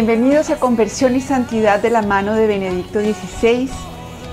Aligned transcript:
Bienvenidos 0.00 0.48
a 0.50 0.60
Conversión 0.60 1.16
y 1.16 1.20
Santidad 1.20 1.82
de 1.82 1.90
la 1.90 2.02
mano 2.02 2.34
de 2.34 2.46
Benedicto 2.46 3.00
XVI. 3.00 3.68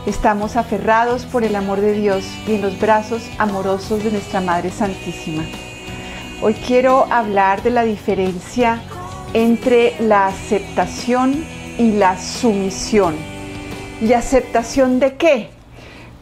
Estamos 0.05 0.57
aferrados 0.57 1.25
por 1.25 1.43
el 1.43 1.55
amor 1.55 1.81
de 1.81 1.93
Dios 1.93 2.23
y 2.45 2.53
en 2.53 2.61
los 2.61 2.79
brazos 2.79 3.27
amorosos 3.39 4.03
de 4.03 4.11
nuestra 4.11 4.41
Madre 4.41 4.69
Santísima. 4.69 5.41
Hoy 6.43 6.53
quiero 6.53 7.11
hablar 7.11 7.63
de 7.63 7.71
la 7.71 7.81
diferencia 7.83 8.79
entre 9.33 9.95
la 9.99 10.27
aceptación 10.27 11.43
y 11.79 11.93
la 11.93 12.19
sumisión. 12.19 13.15
¿Y 14.01 14.13
aceptación 14.13 14.99
de 14.99 15.15
qué? 15.15 15.49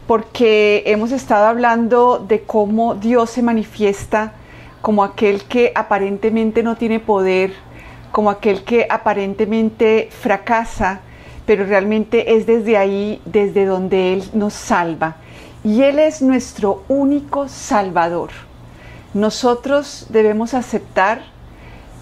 Porque 0.08 0.84
hemos 0.86 1.12
estado 1.12 1.48
hablando 1.48 2.18
de 2.18 2.44
cómo 2.44 2.96
Dios 2.96 3.32
se 3.32 3.42
manifiesta 3.42 4.36
como 4.82 5.04
aquel 5.04 5.44
que 5.44 5.74
aparentemente 5.76 6.64
no 6.64 6.78
tiene 6.78 7.02
poder, 7.02 7.52
como 8.14 8.30
aquel 8.30 8.64
que 8.64 8.86
aparentemente 8.88 10.08
fracasa, 10.12 11.00
pero 11.48 11.66
realmente 11.66 12.36
es 12.36 12.46
desde 12.46 12.78
ahí, 12.78 13.20
desde 13.26 13.66
donde 13.66 14.14
Él 14.14 14.24
nos 14.34 14.54
salva. 14.54 15.16
Y 15.64 15.82
Él 15.82 15.98
es 15.98 16.22
nuestro 16.22 16.84
único 16.88 17.50
salvador. 17.50 18.30
Nosotros 19.16 20.06
debemos 20.10 20.54
aceptar 20.54 21.24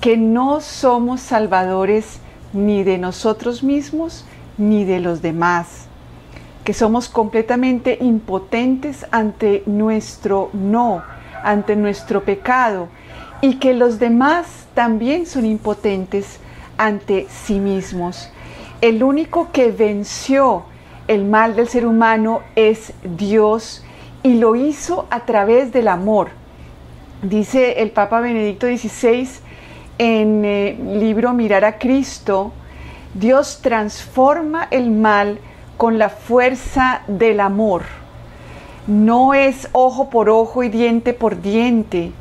que 0.01 0.17
no 0.17 0.59
somos 0.59 1.21
salvadores 1.21 2.19
ni 2.51 2.83
de 2.83 2.97
nosotros 2.97 3.63
mismos 3.63 4.25
ni 4.57 4.83
de 4.83 4.99
los 4.99 5.21
demás, 5.21 5.85
que 6.65 6.73
somos 6.73 7.07
completamente 7.07 7.97
impotentes 8.01 9.05
ante 9.11 9.63
nuestro 9.65 10.49
no, 10.51 11.03
ante 11.41 11.77
nuestro 11.77 12.25
pecado, 12.25 12.89
y 13.41 13.55
que 13.55 13.73
los 13.73 13.99
demás 13.99 14.67
también 14.73 15.25
son 15.25 15.45
impotentes 15.45 16.39
ante 16.77 17.27
sí 17.29 17.59
mismos. 17.59 18.29
El 18.81 19.03
único 19.03 19.51
que 19.51 19.71
venció 19.71 20.63
el 21.07 21.25
mal 21.25 21.55
del 21.55 21.67
ser 21.67 21.85
humano 21.85 22.41
es 22.55 22.93
Dios 23.03 23.83
y 24.23 24.35
lo 24.35 24.55
hizo 24.55 25.07
a 25.09 25.25
través 25.25 25.73
del 25.73 25.87
amor. 25.87 26.29
Dice 27.21 27.81
el 27.81 27.91
Papa 27.91 28.21
Benedicto 28.21 28.67
XVI 28.67 29.27
en 29.97 30.45
el 30.45 30.99
libro 30.99 31.33
Mirar 31.33 31.65
a 31.65 31.77
Cristo, 31.77 32.53
Dios 33.13 33.59
transforma 33.61 34.67
el 34.71 34.89
mal 34.89 35.39
con 35.77 35.97
la 35.99 36.09
fuerza 36.09 37.01
del 37.07 37.39
amor. 37.39 37.83
No 38.87 39.33
es 39.33 39.67
ojo 39.73 40.09
por 40.09 40.29
ojo 40.29 40.63
y 40.63 40.69
diente 40.69 41.13
por 41.13 41.41
diente, 41.41 42.11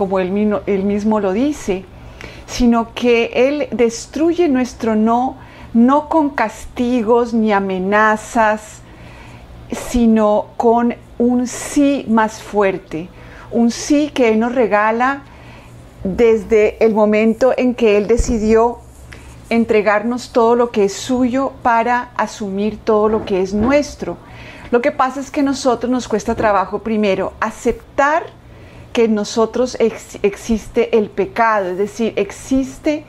como 0.00 0.18
él 0.18 0.32
mismo, 0.32 1.20
lo 1.20 1.34
dice, 1.34 1.84
sino 2.46 2.94
que 2.94 3.32
Él 3.34 3.68
destruye 3.70 4.48
nuestro 4.48 4.96
no, 4.96 5.36
no 5.74 6.08
con 6.08 6.30
castigos 6.30 7.34
ni 7.34 7.52
amenazas, 7.52 8.80
sino 9.70 10.46
con 10.56 10.94
un 11.18 11.46
sí 11.46 12.06
más 12.08 12.40
fuerte, 12.40 13.10
un 13.50 13.70
sí 13.70 14.08
que 14.08 14.30
Él 14.30 14.40
nos 14.40 14.54
regala 14.54 15.20
desde 16.02 16.82
el 16.82 16.94
momento 16.94 17.52
en 17.54 17.74
que 17.74 17.98
Él 17.98 18.06
decidió 18.06 18.78
entregarnos 19.50 20.32
todo 20.32 20.56
lo 20.56 20.70
que 20.70 20.84
es 20.84 20.94
suyo 20.94 21.52
para 21.62 22.12
asumir 22.16 22.78
todo 22.78 23.10
lo 23.10 23.26
que 23.26 23.42
es 23.42 23.52
nuestro. 23.52 24.16
Lo 24.70 24.80
que 24.80 24.92
pasa 24.92 25.20
es 25.20 25.30
que 25.30 25.40
a 25.40 25.42
nosotros 25.42 25.92
nos 25.92 26.08
cuesta 26.08 26.34
trabajo 26.34 26.78
primero 26.78 27.34
aceptar 27.38 28.39
que 28.92 29.04
en 29.04 29.14
nosotros 29.14 29.76
existe 29.80 30.96
el 30.96 31.10
pecado, 31.10 31.70
es 31.70 31.78
decir, 31.78 32.12
existe 32.16 33.04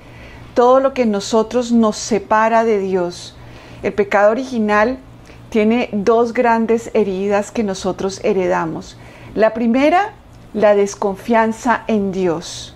todo 0.53 0.80
lo 0.80 0.94
que 0.94 1.03
en 1.03 1.12
nosotros 1.12 1.72
nos 1.72 1.97
separa 1.97 2.64
de 2.64 2.80
Dios. 2.80 3.36
El 3.84 3.94
pecado 3.94 4.31
original 4.31 5.00
tiene 5.50 5.90
dos 5.91 6.34
grandes 6.34 6.91
heridas 6.94 7.52
que 7.52 7.64
nosotros 7.64 8.22
heredamos. 8.24 8.97
La 9.34 9.53
primera, 9.53 10.14
la 10.53 10.75
desconfianza 10.75 11.84
en 11.88 12.12
Dios. 12.12 12.75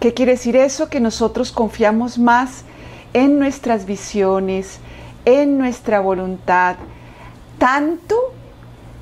¿Qué 0.00 0.14
quiere 0.14 0.32
decir 0.32 0.56
eso? 0.56 0.88
Que 0.88 1.00
nosotros 1.00 1.52
confiamos 1.52 2.18
más 2.18 2.64
en 3.12 3.38
nuestras 3.38 3.86
visiones, 3.86 4.80
en 5.24 5.58
nuestra 5.58 6.00
voluntad, 6.00 6.76
tanto 7.58 8.16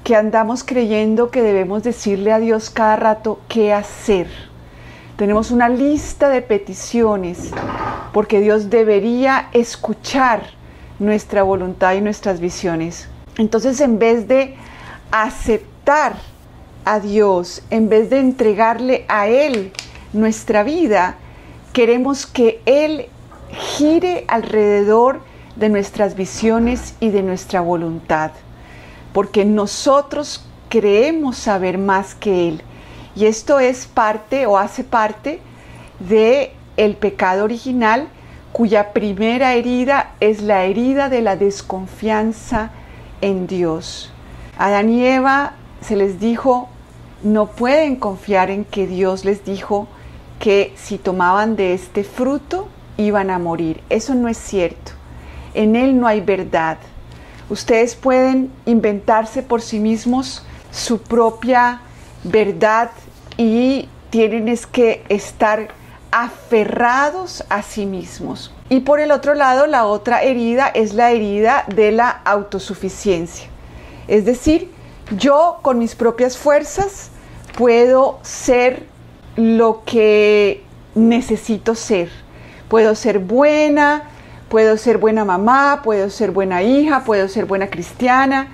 que 0.08 0.16
andamos 0.16 0.64
creyendo 0.64 1.30
que 1.30 1.42
debemos 1.42 1.82
decirle 1.82 2.32
a 2.32 2.38
Dios 2.38 2.70
cada 2.70 2.96
rato 2.96 3.40
qué 3.46 3.74
hacer. 3.74 4.26
Tenemos 5.18 5.50
una 5.50 5.68
lista 5.68 6.30
de 6.30 6.40
peticiones 6.40 7.50
porque 8.14 8.40
Dios 8.40 8.70
debería 8.70 9.50
escuchar 9.52 10.44
nuestra 10.98 11.42
voluntad 11.42 11.92
y 11.92 12.00
nuestras 12.00 12.40
visiones. 12.40 13.06
Entonces, 13.36 13.82
en 13.82 13.98
vez 13.98 14.26
de 14.26 14.54
aceptar 15.10 16.14
a 16.86 17.00
Dios, 17.00 17.62
en 17.68 17.90
vez 17.90 18.08
de 18.08 18.20
entregarle 18.20 19.04
a 19.08 19.28
Él 19.28 19.72
nuestra 20.14 20.62
vida, 20.62 21.16
queremos 21.74 22.24
que 22.24 22.62
Él 22.64 23.10
gire 23.76 24.24
alrededor 24.26 25.20
de 25.56 25.68
nuestras 25.68 26.14
visiones 26.14 26.94
y 26.98 27.10
de 27.10 27.22
nuestra 27.22 27.60
voluntad 27.60 28.30
porque 29.12 29.44
nosotros 29.44 30.44
creemos 30.68 31.36
saber 31.36 31.78
más 31.78 32.14
que 32.14 32.48
Él. 32.48 32.62
Y 33.16 33.26
esto 33.26 33.58
es 33.58 33.86
parte 33.86 34.46
o 34.46 34.58
hace 34.58 34.84
parte 34.84 35.40
de 35.98 36.52
el 36.76 36.96
pecado 36.96 37.44
original 37.44 38.08
cuya 38.52 38.92
primera 38.92 39.54
herida 39.54 40.12
es 40.20 40.42
la 40.42 40.64
herida 40.64 41.08
de 41.08 41.22
la 41.22 41.36
desconfianza 41.36 42.70
en 43.20 43.46
Dios. 43.46 44.10
Adán 44.58 44.90
y 44.90 45.04
Eva 45.04 45.52
se 45.80 45.96
les 45.96 46.18
dijo, 46.20 46.68
no 47.22 47.46
pueden 47.46 47.96
confiar 47.96 48.50
en 48.50 48.64
que 48.64 48.86
Dios 48.86 49.24
les 49.24 49.44
dijo 49.44 49.88
que 50.38 50.72
si 50.76 50.98
tomaban 50.98 51.56
de 51.56 51.74
este 51.74 52.04
fruto 52.04 52.68
iban 52.96 53.30
a 53.30 53.38
morir. 53.38 53.80
Eso 53.88 54.14
no 54.14 54.28
es 54.28 54.38
cierto. 54.38 54.92
En 55.54 55.76
Él 55.76 55.98
no 55.98 56.06
hay 56.06 56.20
verdad. 56.20 56.78
Ustedes 57.50 57.94
pueden 57.94 58.52
inventarse 58.66 59.42
por 59.42 59.62
sí 59.62 59.78
mismos 59.78 60.44
su 60.70 61.00
propia 61.00 61.80
verdad 62.24 62.90
y 63.36 63.88
tienen 64.10 64.48
es 64.48 64.66
que 64.66 65.04
estar 65.08 65.68
aferrados 66.10 67.44
a 67.48 67.62
sí 67.62 67.86
mismos. 67.86 68.52
Y 68.68 68.80
por 68.80 69.00
el 69.00 69.12
otro 69.12 69.34
lado, 69.34 69.66
la 69.66 69.86
otra 69.86 70.22
herida 70.22 70.68
es 70.68 70.94
la 70.94 71.10
herida 71.10 71.64
de 71.74 71.92
la 71.92 72.10
autosuficiencia. 72.10 73.48
Es 74.08 74.24
decir, 74.24 74.70
yo 75.16 75.58
con 75.62 75.78
mis 75.78 75.94
propias 75.94 76.36
fuerzas 76.36 77.10
puedo 77.56 78.18
ser 78.22 78.86
lo 79.36 79.82
que 79.84 80.64
necesito 80.94 81.74
ser. 81.74 82.10
Puedo 82.68 82.94
ser 82.94 83.18
buena, 83.18 84.10
Puedo 84.48 84.76
ser 84.78 84.98
buena 84.98 85.24
mamá, 85.24 85.82
puedo 85.84 86.08
ser 86.08 86.30
buena 86.30 86.62
hija, 86.62 87.04
puedo 87.04 87.28
ser 87.28 87.44
buena 87.44 87.68
cristiana, 87.68 88.48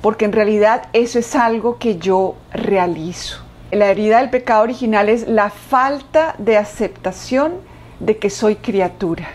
porque 0.00 0.24
en 0.24 0.32
realidad 0.32 0.88
eso 0.92 1.18
es 1.18 1.34
algo 1.34 1.78
que 1.78 1.98
yo 1.98 2.36
realizo. 2.52 3.42
La 3.72 3.86
herida 3.86 4.18
del 4.18 4.30
pecado 4.30 4.62
original 4.62 5.08
es 5.08 5.28
la 5.28 5.50
falta 5.50 6.34
de 6.38 6.56
aceptación 6.56 7.54
de 7.98 8.18
que 8.18 8.30
soy 8.30 8.56
criatura 8.56 9.28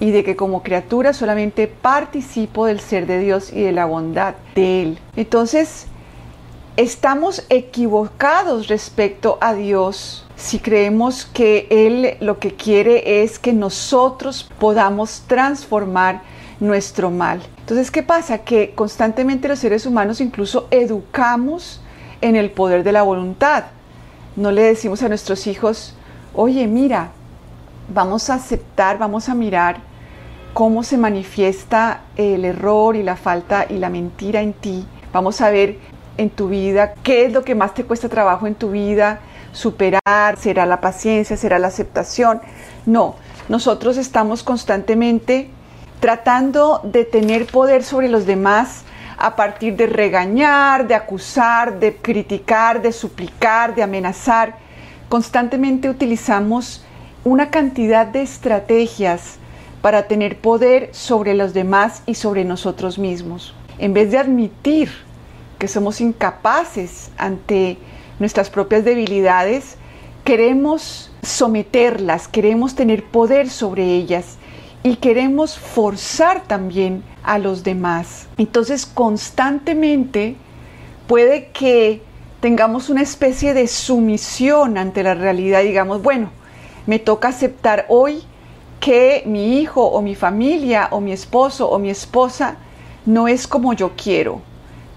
y 0.00 0.10
de 0.10 0.24
que 0.24 0.36
como 0.36 0.62
criatura 0.62 1.12
solamente 1.12 1.68
participo 1.68 2.66
del 2.66 2.80
ser 2.80 3.06
de 3.06 3.18
Dios 3.18 3.52
y 3.52 3.62
de 3.62 3.72
la 3.72 3.84
bondad 3.84 4.34
de 4.54 4.82
Él. 4.82 4.98
Entonces, 5.16 5.86
estamos 6.76 7.44
equivocados 7.50 8.68
respecto 8.68 9.38
a 9.40 9.54
Dios 9.54 10.26
si 10.36 10.58
creemos 10.58 11.26
que 11.26 11.66
Él 11.70 12.16
lo 12.20 12.38
que 12.38 12.54
quiere 12.54 13.22
es 13.22 13.38
que 13.38 13.52
nosotros 13.52 14.50
podamos 14.58 15.22
transformar 15.26 16.22
nuestro 16.60 17.10
mal. 17.10 17.42
Entonces, 17.58 17.90
¿qué 17.90 18.02
pasa? 18.02 18.38
Que 18.38 18.74
constantemente 18.74 19.48
los 19.48 19.58
seres 19.58 19.86
humanos 19.86 20.20
incluso 20.20 20.68
educamos 20.70 21.80
en 22.20 22.36
el 22.36 22.50
poder 22.50 22.82
de 22.84 22.92
la 22.92 23.02
voluntad. 23.02 23.64
No 24.36 24.50
le 24.50 24.62
decimos 24.62 25.02
a 25.02 25.08
nuestros 25.08 25.46
hijos, 25.46 25.94
oye, 26.34 26.66
mira, 26.66 27.10
vamos 27.92 28.30
a 28.30 28.34
aceptar, 28.34 28.98
vamos 28.98 29.28
a 29.28 29.34
mirar 29.34 29.80
cómo 30.54 30.82
se 30.82 30.96
manifiesta 30.96 32.02
el 32.16 32.44
error 32.44 32.96
y 32.96 33.02
la 33.02 33.16
falta 33.16 33.66
y 33.68 33.78
la 33.78 33.90
mentira 33.90 34.40
en 34.40 34.54
ti. 34.54 34.86
Vamos 35.12 35.40
a 35.40 35.50
ver 35.50 35.78
en 36.18 36.30
tu 36.30 36.48
vida 36.48 36.94
qué 37.02 37.26
es 37.26 37.32
lo 37.32 37.44
que 37.44 37.54
más 37.54 37.74
te 37.74 37.84
cuesta 37.84 38.08
trabajo 38.08 38.46
en 38.46 38.54
tu 38.54 38.70
vida, 38.70 39.20
superar, 39.52 40.36
será 40.38 40.66
la 40.66 40.80
paciencia, 40.80 41.36
será 41.36 41.58
la 41.58 41.68
aceptación. 41.68 42.40
No, 42.86 43.16
nosotros 43.48 43.96
estamos 43.96 44.42
constantemente 44.42 45.50
tratando 46.00 46.80
de 46.82 47.04
tener 47.04 47.46
poder 47.46 47.84
sobre 47.84 48.08
los 48.08 48.26
demás 48.26 48.82
a 49.18 49.36
partir 49.36 49.76
de 49.76 49.86
regañar, 49.86 50.88
de 50.88 50.94
acusar, 50.94 51.78
de 51.78 51.96
criticar, 51.96 52.82
de 52.82 52.92
suplicar, 52.92 53.74
de 53.74 53.82
amenazar. 53.82 54.56
Constantemente 55.08 55.88
utilizamos 55.88 56.84
una 57.24 57.50
cantidad 57.50 58.06
de 58.06 58.22
estrategias 58.22 59.36
para 59.80 60.08
tener 60.08 60.38
poder 60.38 60.88
sobre 60.92 61.34
los 61.34 61.54
demás 61.54 62.02
y 62.06 62.14
sobre 62.14 62.44
nosotros 62.44 62.98
mismos. 62.98 63.54
En 63.78 63.94
vez 63.94 64.10
de 64.10 64.18
admitir 64.18 64.90
somos 65.68 66.00
incapaces 66.00 67.10
ante 67.16 67.78
nuestras 68.18 68.50
propias 68.50 68.84
debilidades, 68.84 69.76
queremos 70.24 71.10
someterlas, 71.22 72.28
queremos 72.28 72.74
tener 72.74 73.04
poder 73.04 73.50
sobre 73.50 73.84
ellas 73.84 74.36
y 74.82 74.96
queremos 74.96 75.58
forzar 75.58 76.42
también 76.46 77.02
a 77.22 77.38
los 77.38 77.62
demás. 77.62 78.28
Entonces 78.38 78.86
constantemente 78.86 80.36
puede 81.06 81.48
que 81.48 82.02
tengamos 82.40 82.88
una 82.88 83.02
especie 83.02 83.54
de 83.54 83.68
sumisión 83.68 84.76
ante 84.78 85.02
la 85.02 85.14
realidad, 85.14 85.62
digamos, 85.62 86.02
bueno, 86.02 86.30
me 86.86 86.98
toca 86.98 87.28
aceptar 87.28 87.86
hoy 87.88 88.22
que 88.80 89.22
mi 89.26 89.60
hijo 89.60 89.84
o 89.84 90.02
mi 90.02 90.16
familia 90.16 90.88
o 90.90 91.00
mi 91.00 91.12
esposo 91.12 91.70
o 91.70 91.78
mi 91.78 91.90
esposa 91.90 92.56
no 93.06 93.28
es 93.28 93.46
como 93.46 93.72
yo 93.74 93.92
quiero, 93.96 94.40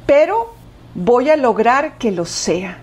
pero 0.07 0.54
voy 0.95 1.29
a 1.29 1.35
lograr 1.35 1.97
que 1.97 2.11
lo 2.11 2.23
sea. 2.23 2.77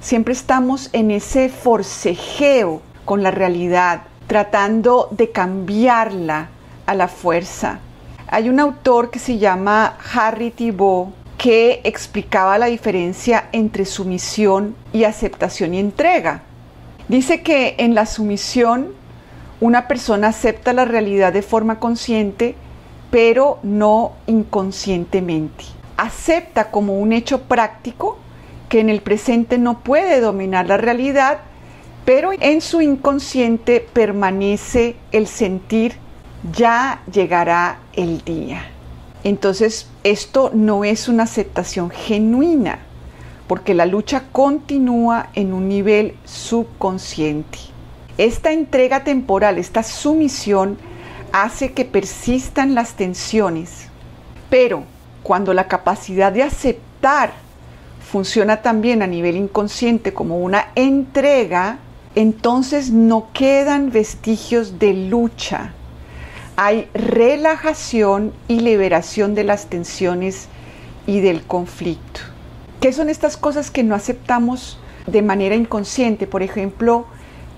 Siempre 0.00 0.34
estamos 0.34 0.90
en 0.92 1.12
ese 1.12 1.48
forcejeo 1.48 2.82
con 3.04 3.22
la 3.22 3.30
realidad, 3.30 4.02
tratando 4.26 5.08
de 5.12 5.30
cambiarla 5.30 6.48
a 6.84 6.94
la 6.94 7.06
fuerza. 7.06 7.78
Hay 8.26 8.48
un 8.48 8.58
autor 8.58 9.10
que 9.10 9.20
se 9.20 9.38
llama 9.38 9.96
Harry 10.12 10.50
Thibault 10.50 11.14
que 11.38 11.80
explicaba 11.84 12.58
la 12.58 12.66
diferencia 12.66 13.48
entre 13.52 13.84
sumisión 13.84 14.74
y 14.92 15.04
aceptación 15.04 15.74
y 15.74 15.78
entrega. 15.78 16.42
Dice 17.06 17.42
que 17.42 17.76
en 17.78 17.94
la 17.94 18.06
sumisión 18.06 18.92
una 19.60 19.86
persona 19.86 20.28
acepta 20.28 20.72
la 20.72 20.84
realidad 20.84 21.32
de 21.32 21.42
forma 21.42 21.78
consciente, 21.78 22.56
pero 23.10 23.60
no 23.62 24.12
inconscientemente. 24.26 25.64
Acepta 25.96 26.70
como 26.70 26.98
un 26.98 27.12
hecho 27.12 27.42
práctico 27.42 28.18
que 28.68 28.80
en 28.80 28.90
el 28.90 29.00
presente 29.00 29.58
no 29.58 29.80
puede 29.80 30.20
dominar 30.20 30.66
la 30.66 30.76
realidad, 30.76 31.40
pero 32.04 32.30
en 32.32 32.60
su 32.60 32.80
inconsciente 32.80 33.86
permanece 33.92 34.96
el 35.12 35.26
sentir 35.26 35.94
ya 36.52 37.02
llegará 37.10 37.78
el 37.94 38.22
día. 38.24 38.62
Entonces, 39.22 39.88
esto 40.02 40.50
no 40.52 40.84
es 40.84 41.08
una 41.08 41.22
aceptación 41.22 41.90
genuina, 41.90 42.80
porque 43.46 43.72
la 43.72 43.86
lucha 43.86 44.24
continúa 44.32 45.30
en 45.34 45.54
un 45.54 45.68
nivel 45.68 46.14
subconsciente. 46.24 47.58
Esta 48.18 48.52
entrega 48.52 49.02
temporal, 49.02 49.58
esta 49.58 49.82
sumisión, 49.82 50.76
hace 51.32 51.72
que 51.72 51.84
persistan 51.84 52.74
las 52.74 52.94
tensiones, 52.94 53.88
pero 54.50 54.84
cuando 55.24 55.54
la 55.54 55.66
capacidad 55.66 56.30
de 56.30 56.44
aceptar 56.44 57.32
funciona 58.08 58.62
también 58.62 59.02
a 59.02 59.08
nivel 59.08 59.36
inconsciente 59.36 60.14
como 60.14 60.38
una 60.38 60.66
entrega, 60.76 61.78
entonces 62.14 62.90
no 62.90 63.28
quedan 63.32 63.90
vestigios 63.90 64.78
de 64.78 64.92
lucha, 64.92 65.72
hay 66.56 66.88
relajación 66.94 68.32
y 68.46 68.60
liberación 68.60 69.34
de 69.34 69.42
las 69.42 69.66
tensiones 69.66 70.46
y 71.06 71.20
del 71.20 71.42
conflicto. 71.42 72.20
¿Qué 72.80 72.92
son 72.92 73.08
estas 73.08 73.36
cosas 73.36 73.70
que 73.70 73.82
no 73.82 73.94
aceptamos 73.94 74.78
de 75.06 75.22
manera 75.22 75.56
inconsciente? 75.56 76.26
Por 76.26 76.42
ejemplo, 76.42 77.06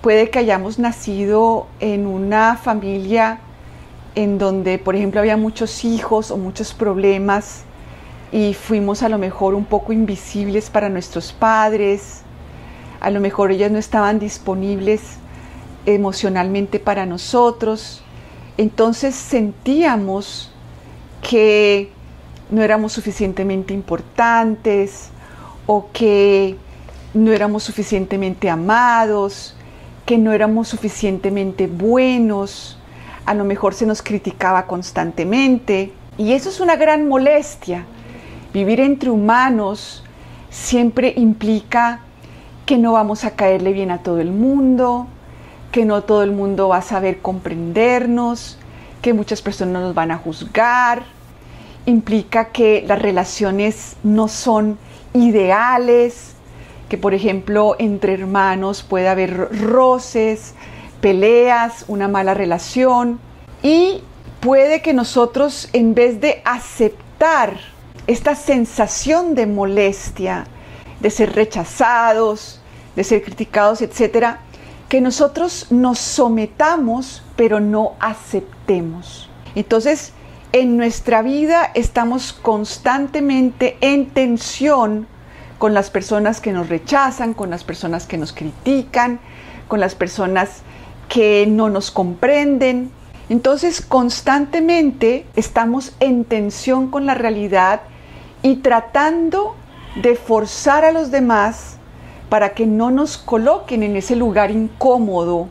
puede 0.01 0.29
que 0.29 0.39
hayamos 0.39 0.79
nacido 0.79 1.67
en 1.81 2.07
una 2.07 2.55
familia 2.55 3.41
en 4.17 4.39
donde, 4.39 4.79
por 4.79 4.95
ejemplo, 4.95 5.19
había 5.19 5.37
muchos 5.37 5.85
hijos 5.85 6.31
o 6.31 6.37
muchos 6.37 6.73
problemas 6.73 7.65
y 8.31 8.55
fuimos 8.55 9.03
a 9.03 9.09
lo 9.09 9.19
mejor 9.19 9.53
un 9.53 9.63
poco 9.63 9.93
invisibles 9.93 10.71
para 10.71 10.89
nuestros 10.89 11.31
padres, 11.33 12.21
a 12.99 13.11
lo 13.11 13.19
mejor 13.19 13.51
ellos 13.51 13.69
no 13.69 13.77
estaban 13.77 14.17
disponibles 14.17 15.01
emocionalmente 15.85 16.79
para 16.79 17.05
nosotros. 17.05 18.01
Entonces 18.57 19.13
sentíamos 19.13 20.51
que 21.21 21.91
no 22.49 22.63
éramos 22.63 22.93
suficientemente 22.93 23.75
importantes 23.75 25.09
o 25.67 25.89
que 25.93 26.55
no 27.13 27.31
éramos 27.33 27.61
suficientemente 27.61 28.49
amados, 28.49 29.55
que 30.07 30.17
no 30.17 30.33
éramos 30.33 30.69
suficientemente 30.69 31.67
buenos, 31.67 32.76
a 33.27 33.33
lo 33.33 33.43
mejor 33.43 33.73
se 33.73 33.85
nos 33.85 34.01
criticaba 34.01 34.65
constantemente. 34.65 35.91
Y 36.17 36.31
eso 36.31 36.49
es 36.49 36.61
una 36.61 36.77
gran 36.77 37.07
molestia. 37.09 37.85
Vivir 38.53 38.79
entre 38.79 39.09
humanos 39.09 40.03
siempre 40.49 41.13
implica 41.17 41.99
que 42.65 42.77
no 42.77 42.93
vamos 42.93 43.25
a 43.25 43.31
caerle 43.31 43.73
bien 43.73 43.91
a 43.91 43.97
todo 43.97 44.19
el 44.19 44.31
mundo, 44.31 45.07
que 45.73 45.83
no 45.83 46.03
todo 46.03 46.23
el 46.23 46.31
mundo 46.31 46.69
va 46.69 46.77
a 46.77 46.81
saber 46.81 47.19
comprendernos, 47.19 48.57
que 49.01 49.13
muchas 49.13 49.41
personas 49.41 49.83
nos 49.83 49.93
van 49.93 50.11
a 50.11 50.17
juzgar, 50.17 51.03
implica 51.85 52.45
que 52.45 52.83
las 52.87 53.01
relaciones 53.01 53.97
no 54.03 54.29
son 54.29 54.77
ideales, 55.13 56.33
que 56.87 56.97
por 56.97 57.13
ejemplo 57.13 57.75
entre 57.77 58.13
hermanos 58.13 58.83
puede 58.83 59.09
haber 59.09 59.49
roces, 59.61 60.55
peleas, 61.01 61.83
una 61.89 62.07
mala 62.07 62.33
relación 62.33 63.19
y 63.63 64.01
puede 64.39 64.81
que 64.81 64.93
nosotros 64.93 65.69
en 65.73 65.93
vez 65.93 66.21
de 66.21 66.41
aceptar 66.45 67.57
esta 68.07 68.35
sensación 68.35 69.35
de 69.35 69.45
molestia, 69.45 70.45
de 70.99 71.09
ser 71.09 71.33
rechazados, 71.33 72.61
de 72.95 73.03
ser 73.03 73.23
criticados, 73.23 73.81
etcétera, 73.81 74.39
que 74.89 75.01
nosotros 75.01 75.67
nos 75.69 75.99
sometamos, 75.99 77.21
pero 77.35 77.59
no 77.59 77.93
aceptemos. 77.99 79.29
Entonces, 79.55 80.13
en 80.53 80.77
nuestra 80.77 81.21
vida 81.21 81.71
estamos 81.73 82.31
constantemente 82.31 83.77
en 83.81 84.07
tensión 84.07 85.07
con 85.57 85.73
las 85.73 85.89
personas 85.89 86.39
que 86.39 86.53
nos 86.53 86.69
rechazan, 86.69 87.33
con 87.33 87.49
las 87.49 87.63
personas 87.63 88.05
que 88.05 88.17
nos 88.17 88.31
critican, 88.31 89.19
con 89.67 89.79
las 89.79 89.95
personas 89.95 90.61
que 91.09 91.45
no 91.47 91.69
nos 91.69 91.91
comprenden. 91.91 92.91
Entonces, 93.29 93.81
constantemente 93.81 95.25
estamos 95.35 95.93
en 95.99 96.23
tensión 96.23 96.89
con 96.89 97.05
la 97.05 97.13
realidad 97.13 97.81
y 98.41 98.57
tratando 98.57 99.55
de 100.01 100.15
forzar 100.15 100.85
a 100.85 100.91
los 100.91 101.11
demás 101.11 101.77
para 102.29 102.53
que 102.53 102.65
no 102.65 102.91
nos 102.91 103.17
coloquen 103.17 103.83
en 103.83 103.95
ese 103.95 104.15
lugar 104.15 104.51
incómodo, 104.51 105.47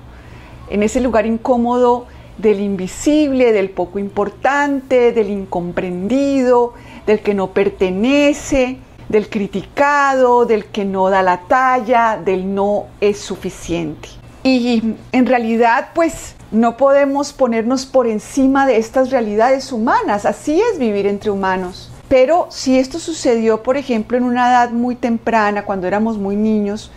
en 0.70 0.82
ese 0.82 1.00
lugar 1.00 1.26
incómodo 1.26 2.06
del 2.38 2.60
invisible, 2.60 3.52
del 3.52 3.70
poco 3.70 3.98
importante, 3.98 5.12
del 5.12 5.30
incomprendido, 5.30 6.74
del 7.06 7.20
que 7.20 7.34
no 7.34 7.48
pertenece, 7.48 8.78
del 9.08 9.28
criticado, 9.28 10.44
del 10.44 10.66
que 10.66 10.84
no 10.84 11.08
da 11.08 11.22
la 11.22 11.42
talla, 11.42 12.20
del 12.22 12.54
no 12.54 12.86
es 13.00 13.18
suficiente. 13.18 14.08
Y 14.42 14.94
en 15.12 15.26
realidad, 15.26 15.88
pues 15.94 16.36
no 16.50 16.76
podemos 16.76 17.32
ponernos 17.32 17.86
por 17.86 18.06
encima 18.06 18.66
de 18.66 18.76
estas 18.76 19.10
realidades 19.10 19.72
humanas. 19.72 20.26
Así 20.26 20.60
es 20.60 20.78
vivir 20.78 21.06
entre 21.06 21.30
humanos. 21.30 21.90
Pero 22.08 22.46
si 22.50 22.78
esto 22.78 22.98
sucedió, 22.98 23.62
por 23.62 23.76
ejemplo, 23.76 24.16
en 24.16 24.24
una 24.24 24.48
edad 24.50 24.70
muy 24.70 24.94
temprana, 24.94 25.64
cuando 25.64 25.88
éramos 25.88 26.18
muy 26.18 26.36
niños, 26.36 26.90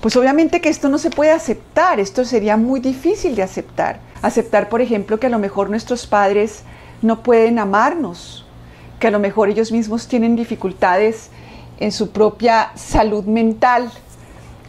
pues 0.00 0.16
obviamente 0.16 0.60
que 0.60 0.70
esto 0.70 0.88
no 0.88 0.98
se 0.98 1.10
puede 1.10 1.30
aceptar, 1.30 2.00
esto 2.00 2.24
sería 2.24 2.56
muy 2.56 2.80
difícil 2.80 3.34
de 3.36 3.42
aceptar. 3.42 4.00
Aceptar, 4.22 4.68
por 4.68 4.80
ejemplo, 4.80 5.20
que 5.20 5.26
a 5.26 5.30
lo 5.30 5.38
mejor 5.38 5.68
nuestros 5.68 6.06
padres 6.06 6.62
no 7.02 7.22
pueden 7.22 7.58
amarnos, 7.58 8.46
que 8.98 9.08
a 9.08 9.10
lo 9.10 9.18
mejor 9.18 9.50
ellos 9.50 9.70
mismos 9.70 10.08
tienen 10.08 10.36
dificultades 10.36 11.28
en 11.78 11.92
su 11.92 12.10
propia 12.10 12.70
salud 12.74 13.24
mental 13.24 13.90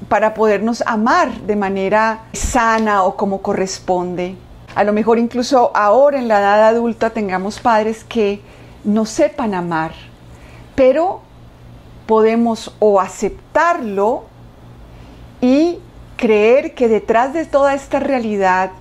para 0.09 0.33
podernos 0.33 0.83
amar 0.85 1.31
de 1.41 1.55
manera 1.55 2.25
sana 2.33 3.03
o 3.03 3.15
como 3.15 3.41
corresponde. 3.41 4.35
A 4.75 4.83
lo 4.83 4.93
mejor 4.93 5.19
incluso 5.19 5.71
ahora 5.75 6.19
en 6.19 6.27
la 6.27 6.39
edad 6.39 6.67
adulta 6.67 7.09
tengamos 7.09 7.59
padres 7.59 8.03
que 8.03 8.41
no 8.83 9.05
sepan 9.05 9.53
amar, 9.53 9.93
pero 10.75 11.21
podemos 12.05 12.75
o 12.79 12.99
aceptarlo 12.99 14.25
y 15.41 15.79
creer 16.17 16.75
que 16.75 16.87
detrás 16.87 17.33
de 17.33 17.45
toda 17.45 17.73
esta 17.73 17.99
realidad 17.99 18.71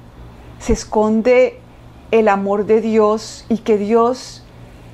se 0.59 0.73
esconde 0.73 1.61
el 2.11 2.29
amor 2.29 2.67
de 2.67 2.81
Dios 2.81 3.45
y 3.49 3.59
que 3.59 3.77
Dios, 3.77 4.45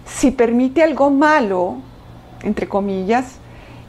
si 0.06 0.30
permite 0.30 0.82
algo 0.82 1.10
malo, 1.10 1.76
entre 2.42 2.68
comillas, 2.68 3.39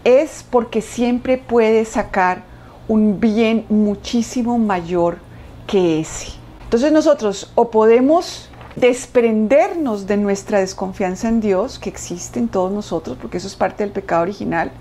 es 0.03 0.45
porque 0.49 0.81
siempre 0.81 1.37
puede 1.37 1.85
sacar 1.85 2.43
un 2.87 3.19
bien 3.19 3.65
muchísimo 3.69 4.57
mayor 4.57 5.19
que 5.67 5.99
ese. 5.99 6.33
Entonces 6.63 6.91
nosotros 6.91 7.51
o 7.55 7.69
podemos 7.69 8.49
desprendernos 8.75 10.07
de 10.07 10.17
nuestra 10.17 10.59
desconfianza 10.59 11.27
en 11.27 11.41
Dios, 11.41 11.79
que 11.79 11.89
existe 11.89 12.39
en 12.39 12.47
todos 12.47 12.71
nosotros, 12.71 13.17
porque 13.21 13.37
eso 13.37 13.47
es 13.47 13.55
parte 13.55 13.83
del 13.83 13.91
pecado 13.91 14.23
original. 14.23 14.71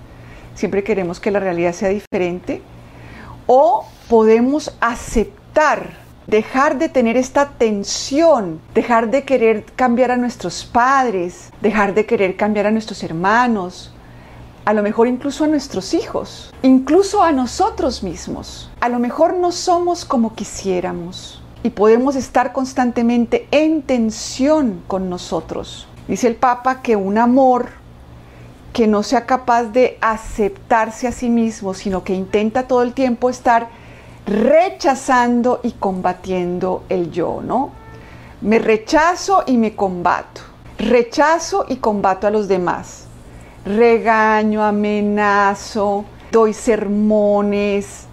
Siempre 0.55 0.83
queremos 0.83 1.19
que 1.19 1.31
la 1.31 1.39
realidad 1.39 1.73
sea 1.73 1.89
diferente. 1.89 2.61
O 3.47 3.85
podemos 4.09 4.75
aceptar, 4.79 5.91
dejar 6.27 6.77
de 6.77 6.89
tener 6.89 7.17
esta 7.17 7.49
tensión, 7.49 8.61
dejar 8.73 9.09
de 9.09 9.23
querer 9.23 9.65
cambiar 9.75 10.11
a 10.11 10.17
nuestros 10.17 10.63
padres, 10.65 11.51
dejar 11.61 11.93
de 11.93 12.05
querer 12.05 12.35
cambiar 12.35 12.67
a 12.67 12.71
nuestros 12.71 13.03
hermanos, 13.03 13.93
a 14.65 14.73
lo 14.73 14.83
mejor 14.83 15.07
incluso 15.07 15.43
a 15.43 15.47
nuestros 15.47 15.93
hijos, 15.93 16.53
incluso 16.61 17.23
a 17.23 17.31
nosotros 17.31 18.03
mismos. 18.03 18.69
A 18.79 18.89
lo 18.89 18.99
mejor 18.99 19.35
no 19.35 19.51
somos 19.51 20.05
como 20.05 20.35
quisiéramos 20.35 21.41
y 21.63 21.71
podemos 21.71 22.15
estar 22.15 22.53
constantemente 22.53 23.47
en 23.51 23.81
tensión 23.81 24.83
con 24.87 25.09
nosotros. 25.09 25.87
Dice 26.07 26.27
el 26.27 26.35
Papa 26.35 26.81
que 26.81 26.95
un 26.95 27.17
amor 27.17 27.69
que 28.73 28.87
no 28.87 29.03
sea 29.03 29.25
capaz 29.25 29.63
de 29.65 29.97
aceptarse 30.01 31.07
a 31.07 31.11
sí 31.11 31.29
mismo, 31.29 31.73
sino 31.73 32.03
que 32.03 32.13
intenta 32.13 32.67
todo 32.67 32.83
el 32.83 32.93
tiempo 32.93 33.29
estar 33.29 33.69
rechazando 34.25 35.59
y 35.63 35.71
combatiendo 35.71 36.83
el 36.89 37.11
yo, 37.11 37.41
¿no? 37.43 37.71
Me 38.41 38.59
rechazo 38.59 39.43
y 39.45 39.57
me 39.57 39.75
combato. 39.75 40.41
Rechazo 40.77 41.65
y 41.67 41.77
combato 41.77 42.27
a 42.27 42.31
los 42.31 42.47
demás 42.47 43.00
regaño, 43.65 44.63
amenazo, 44.63 46.05
doy 46.31 46.53
sermones, 46.53 48.05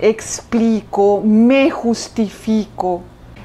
explico, 0.00 1.20
me 1.24 1.70
justifico, 1.70 3.02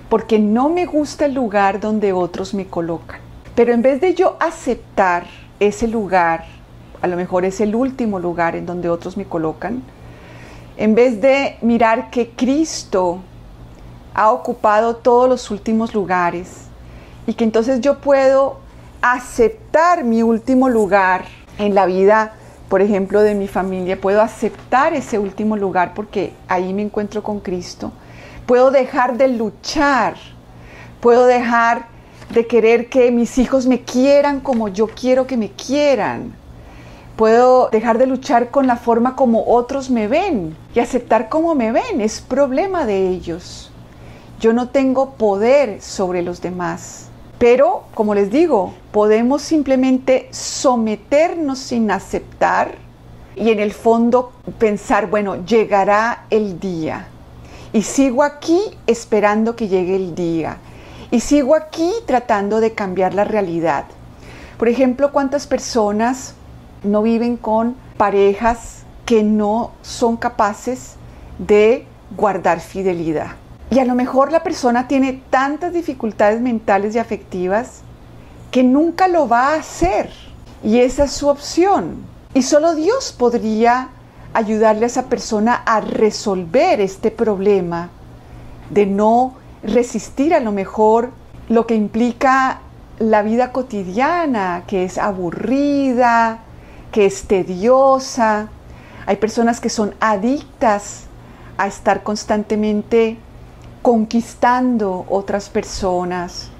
porque 0.09 0.39
no 0.39 0.69
me 0.69 0.85
gusta 0.85 1.25
el 1.25 1.33
lugar 1.33 1.79
donde 1.79 2.13
otros 2.13 2.53
me 2.53 2.67
colocan. 2.67 3.19
Pero 3.55 3.73
en 3.73 3.81
vez 3.81 4.01
de 4.01 4.13
yo 4.13 4.37
aceptar 4.39 5.25
ese 5.59 5.87
lugar, 5.87 6.45
a 7.01 7.07
lo 7.07 7.15
mejor 7.15 7.45
es 7.45 7.61
el 7.61 7.75
último 7.75 8.19
lugar 8.19 8.55
en 8.55 8.65
donde 8.65 8.89
otros 8.89 9.17
me 9.17 9.25
colocan, 9.25 9.83
en 10.77 10.95
vez 10.95 11.21
de 11.21 11.57
mirar 11.61 12.09
que 12.09 12.29
Cristo 12.31 13.19
ha 14.13 14.31
ocupado 14.31 14.95
todos 14.95 15.29
los 15.29 15.51
últimos 15.51 15.93
lugares 15.93 16.65
y 17.27 17.33
que 17.33 17.43
entonces 17.43 17.81
yo 17.81 17.99
puedo 17.99 18.57
aceptar 19.01 20.03
mi 20.03 20.23
último 20.23 20.69
lugar 20.69 21.25
en 21.57 21.75
la 21.75 21.85
vida, 21.85 22.33
por 22.69 22.81
ejemplo, 22.81 23.21
de 23.21 23.35
mi 23.35 23.47
familia, 23.47 23.99
puedo 23.99 24.21
aceptar 24.21 24.93
ese 24.93 25.19
último 25.19 25.57
lugar 25.57 25.93
porque 25.93 26.33
ahí 26.47 26.73
me 26.73 26.81
encuentro 26.81 27.23
con 27.23 27.39
Cristo. 27.39 27.91
Puedo 28.45 28.71
dejar 28.71 29.17
de 29.17 29.27
luchar, 29.29 30.15
puedo 30.99 31.25
dejar 31.25 31.87
de 32.33 32.47
querer 32.47 32.89
que 32.89 33.11
mis 33.11 33.37
hijos 33.37 33.67
me 33.67 33.81
quieran 33.81 34.39
como 34.39 34.67
yo 34.67 34.87
quiero 34.87 35.27
que 35.27 35.37
me 35.37 35.51
quieran. 35.51 36.33
Puedo 37.15 37.69
dejar 37.69 37.99
de 37.99 38.07
luchar 38.07 38.49
con 38.49 38.65
la 38.65 38.75
forma 38.75 39.15
como 39.15 39.45
otros 39.45 39.91
me 39.91 40.07
ven 40.07 40.55
y 40.73 40.79
aceptar 40.79 41.29
como 41.29 41.53
me 41.53 41.71
ven. 41.71 42.01
Es 42.01 42.21
problema 42.21 42.85
de 42.85 43.07
ellos. 43.09 43.71
Yo 44.39 44.51
no 44.51 44.69
tengo 44.69 45.11
poder 45.11 45.79
sobre 45.81 46.23
los 46.23 46.41
demás. 46.41 47.09
Pero, 47.37 47.83
como 47.93 48.15
les 48.15 48.31
digo, 48.31 48.73
podemos 48.93 49.41
simplemente 49.41 50.29
someternos 50.29 51.57
sin 51.57 51.89
aceptar 51.89 52.75
y 53.35 53.49
en 53.49 53.59
el 53.59 53.73
fondo 53.73 54.31
pensar, 54.59 55.09
bueno, 55.09 55.43
llegará 55.45 56.25
el 56.29 56.59
día. 56.59 57.07
Y 57.73 57.81
sigo 57.81 58.21
aquí 58.21 58.61
esperando 58.85 59.55
que 59.55 59.67
llegue 59.67 59.95
el 59.95 60.13
día. 60.13 60.57
Y 61.09 61.21
sigo 61.21 61.55
aquí 61.55 61.91
tratando 62.05 62.59
de 62.59 62.73
cambiar 62.73 63.15
la 63.15 63.23
realidad. 63.23 63.85
Por 64.59 64.69
ejemplo, 64.69 65.11
¿cuántas 65.11 65.47
personas 65.47 66.35
no 66.83 67.01
viven 67.01 67.35
con 67.35 67.75
parejas 67.97 68.83
que 69.07 69.23
no 69.23 69.71
son 69.81 70.17
capaces 70.17 70.97
de 71.39 71.87
guardar 72.15 72.59
fidelidad? 72.59 73.31
Y 73.71 73.79
a 73.79 73.85
lo 73.85 73.95
mejor 73.95 74.31
la 74.31 74.43
persona 74.43 74.87
tiene 74.87 75.23
tantas 75.31 75.73
dificultades 75.73 76.41
mentales 76.41 76.93
y 76.93 76.99
afectivas 76.99 77.81
que 78.53 78.63
nunca 78.63 79.07
lo 79.07 79.27
va 79.27 79.47
a 79.47 79.55
hacer. 79.55 80.11
Y 80.63 80.77
esa 80.77 81.05
es 81.05 81.11
su 81.11 81.27
opción. 81.27 82.05
Y 82.35 82.43
solo 82.43 82.75
Dios 82.75 83.11
podría 83.11 83.89
ayudarle 84.31 84.83
a 84.83 84.87
esa 84.87 85.09
persona 85.09 85.55
a 85.65 85.81
resolver 85.81 86.79
este 86.79 87.09
problema 87.09 87.89
de 88.69 88.85
no 88.85 89.33
resistir 89.63 90.35
a 90.35 90.39
lo 90.39 90.51
mejor 90.51 91.09
lo 91.49 91.65
que 91.65 91.73
implica 91.73 92.61
la 92.99 93.23
vida 93.23 93.51
cotidiana, 93.51 94.65
que 94.67 94.83
es 94.85 94.99
aburrida, 94.99 96.41
que 96.91 97.07
es 97.07 97.23
tediosa. 97.23 98.49
Hay 99.07 99.15
personas 99.15 99.59
que 99.61 99.69
son 99.69 99.95
adictas 99.99 101.05
a 101.57 101.65
estar 101.65 102.03
constantemente 102.03 103.17
conquistando 103.81 105.05
otras 105.09 105.49
personas. 105.49 106.52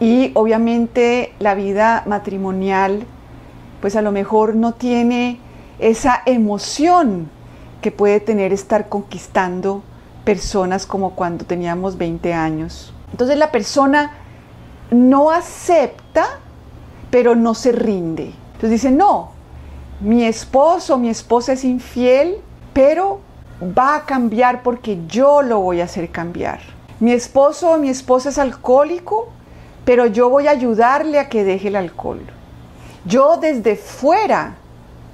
Y 0.00 0.32
obviamente 0.34 1.34
la 1.38 1.54
vida 1.54 2.02
matrimonial, 2.06 3.04
pues 3.80 3.96
a 3.96 4.02
lo 4.02 4.12
mejor 4.12 4.56
no 4.56 4.72
tiene 4.72 5.38
esa 5.78 6.22
emoción 6.24 7.30
que 7.82 7.90
puede 7.90 8.20
tener 8.20 8.52
estar 8.52 8.88
conquistando 8.88 9.82
personas 10.24 10.86
como 10.86 11.10
cuando 11.10 11.44
teníamos 11.44 11.98
20 11.98 12.32
años. 12.32 12.94
Entonces 13.12 13.36
la 13.36 13.50
persona 13.50 14.12
no 14.90 15.30
acepta, 15.30 16.24
pero 17.10 17.34
no 17.34 17.54
se 17.54 17.72
rinde. 17.72 18.32
Entonces 18.54 18.70
dice, 18.70 18.90
no, 18.90 19.32
mi 20.00 20.24
esposo 20.24 20.96
mi 20.98 21.10
esposa 21.10 21.52
es 21.52 21.64
infiel, 21.64 22.38
pero 22.72 23.20
va 23.62 23.96
a 23.96 24.04
cambiar 24.04 24.62
porque 24.62 25.00
yo 25.06 25.42
lo 25.42 25.60
voy 25.60 25.80
a 25.80 25.84
hacer 25.84 26.10
cambiar. 26.10 26.60
Mi 27.00 27.12
esposo 27.12 27.72
o 27.72 27.78
mi 27.78 27.88
esposa 27.88 28.28
es 28.28 28.38
alcohólico, 28.38 29.28
pero 29.90 30.06
yo 30.06 30.30
voy 30.30 30.46
a 30.46 30.52
ayudarle 30.52 31.18
a 31.18 31.28
que 31.28 31.42
deje 31.42 31.66
el 31.66 31.74
alcohol. 31.74 32.20
Yo 33.06 33.38
desde 33.38 33.74
fuera 33.74 34.54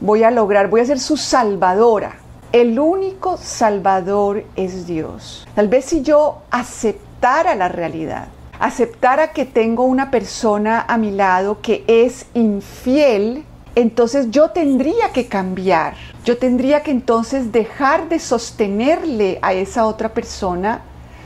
voy 0.02 0.22
a 0.22 0.30
lograr, 0.30 0.68
voy 0.68 0.82
a 0.82 0.84
ser 0.84 1.00
su 1.00 1.16
salvadora. 1.16 2.16
El 2.52 2.78
único 2.78 3.38
salvador 3.38 4.44
es 4.54 4.86
Dios. 4.86 5.48
Tal 5.54 5.68
vez 5.68 5.86
si 5.86 6.02
yo 6.02 6.42
aceptara 6.50 7.54
la 7.54 7.68
realidad, 7.68 8.28
aceptara 8.60 9.32
que 9.32 9.46
tengo 9.46 9.84
una 9.84 10.10
persona 10.10 10.84
a 10.86 10.98
mi 10.98 11.10
lado 11.10 11.62
que 11.62 11.82
es 11.86 12.26
infiel, 12.34 13.46
entonces 13.76 14.30
yo 14.30 14.50
tendría 14.50 15.10
que 15.10 15.26
cambiar. 15.26 15.94
Yo 16.22 16.36
tendría 16.36 16.82
que 16.82 16.90
entonces 16.90 17.50
dejar 17.50 18.10
de 18.10 18.18
sostenerle 18.18 19.38
a 19.40 19.54
esa 19.54 19.86
otra 19.86 20.10
persona 20.10 20.82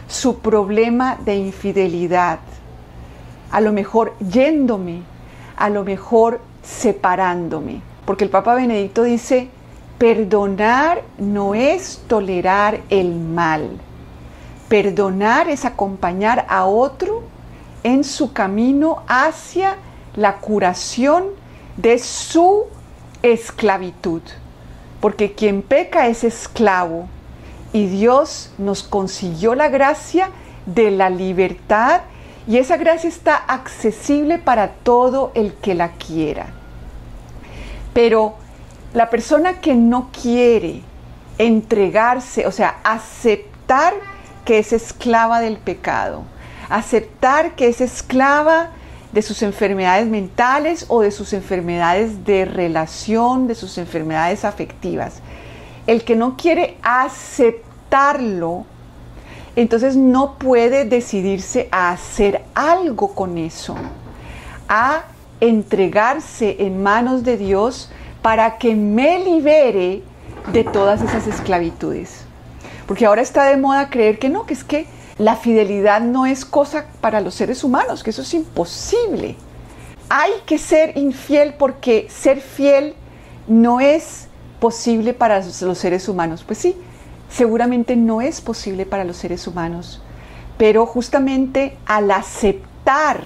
su 0.06 0.38
problema 0.38 1.18
de 1.24 1.34
infidelidad. 1.34 2.38
A 3.50 3.60
lo 3.60 3.72
mejor 3.72 4.14
yéndome, 4.18 5.02
a 5.56 5.68
lo 5.68 5.84
mejor 5.84 6.40
separándome. 6.62 7.82
Porque 8.04 8.24
el 8.24 8.30
Papa 8.30 8.54
Benedicto 8.54 9.02
dice, 9.02 9.48
perdonar 9.98 11.02
no 11.18 11.54
es 11.54 12.02
tolerar 12.06 12.80
el 12.90 13.14
mal. 13.14 13.78
Perdonar 14.68 15.48
es 15.48 15.64
acompañar 15.64 16.46
a 16.48 16.64
otro 16.64 17.22
en 17.82 18.04
su 18.04 18.32
camino 18.32 19.02
hacia 19.08 19.76
la 20.16 20.36
curación 20.36 21.24
de 21.76 21.98
su 21.98 22.64
esclavitud. 23.22 24.22
Porque 25.00 25.32
quien 25.32 25.62
peca 25.62 26.06
es 26.08 26.24
esclavo 26.24 27.08
y 27.72 27.86
Dios 27.86 28.52
nos 28.58 28.82
consiguió 28.82 29.54
la 29.54 29.68
gracia 29.68 30.30
de 30.66 30.90
la 30.90 31.10
libertad 31.10 32.02
y 32.46 32.58
esa 32.58 32.76
gracia 32.76 33.08
está 33.08 33.36
accesible 33.36 34.38
para 34.38 34.68
todo 34.68 35.32
el 35.34 35.54
que 35.54 35.74
la 35.74 35.92
quiera. 35.92 36.46
Pero 37.92 38.36
la 38.94 39.10
persona 39.10 39.60
que 39.60 39.74
no 39.74 40.10
quiere 40.10 40.82
entregarse, 41.38 42.46
o 42.46 42.52
sea, 42.52 42.78
aceptar 42.84 43.94
que 44.44 44.58
es 44.58 44.72
esclava 44.72 45.40
del 45.40 45.58
pecado, 45.58 46.22
aceptar 46.68 47.54
que 47.54 47.68
es 47.68 47.80
esclava 47.80 48.70
de 49.12 49.22
sus 49.22 49.42
enfermedades 49.42 50.06
mentales 50.06 50.86
o 50.88 51.02
de 51.02 51.10
sus 51.10 51.32
enfermedades 51.32 52.24
de 52.24 52.44
relación, 52.44 53.46
de 53.48 53.54
sus 53.54 53.78
enfermedades 53.78 54.44
afectivas. 54.44 55.20
El 55.86 56.04
que 56.04 56.14
no 56.14 56.36
quiere 56.36 56.76
aceptarlo, 56.82 58.66
entonces 59.56 59.96
no 59.96 60.34
puede 60.38 60.84
decidirse 60.84 61.68
a 61.70 61.90
hacer 61.90 62.44
algo 62.54 63.14
con 63.14 63.38
eso, 63.38 63.74
a 64.68 65.04
entregarse 65.40 66.56
en 66.60 66.82
manos 66.82 67.24
de 67.24 67.36
Dios 67.36 67.90
para 68.22 68.58
que 68.58 68.74
me 68.74 69.18
libere 69.24 70.02
de 70.52 70.64
todas 70.64 71.02
esas 71.02 71.26
esclavitudes. 71.26 72.24
Porque 72.86 73.06
ahora 73.06 73.22
está 73.22 73.44
de 73.44 73.56
moda 73.56 73.88
creer 73.88 74.18
que 74.18 74.28
no, 74.28 74.46
que 74.46 74.54
es 74.54 74.64
que 74.64 74.86
la 75.18 75.36
fidelidad 75.36 76.00
no 76.00 76.26
es 76.26 76.44
cosa 76.44 76.86
para 77.00 77.20
los 77.20 77.34
seres 77.34 77.62
humanos, 77.62 78.02
que 78.02 78.10
eso 78.10 78.22
es 78.22 78.34
imposible. 78.34 79.36
Hay 80.08 80.32
que 80.46 80.58
ser 80.58 80.96
infiel 80.96 81.54
porque 81.54 82.08
ser 82.10 82.40
fiel 82.40 82.94
no 83.46 83.80
es 83.80 84.28
posible 84.60 85.14
para 85.14 85.40
los 85.40 85.78
seres 85.78 86.08
humanos. 86.08 86.42
Pues 86.44 86.58
sí, 86.58 86.76
seguramente 87.30 87.96
no 87.96 88.20
es 88.20 88.40
posible 88.40 88.84
para 88.84 89.04
los 89.04 89.16
seres 89.16 89.46
humanos, 89.46 90.02
pero 90.58 90.84
justamente 90.84 91.78
al 91.86 92.10
aceptar 92.10 93.24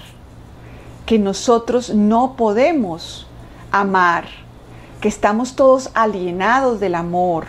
que 1.06 1.18
nosotros 1.18 1.90
no 1.90 2.36
podemos 2.36 3.26
amar, 3.72 4.26
que 5.00 5.08
estamos 5.08 5.56
todos 5.56 5.90
alienados 5.94 6.80
del 6.80 6.94
amor 6.94 7.46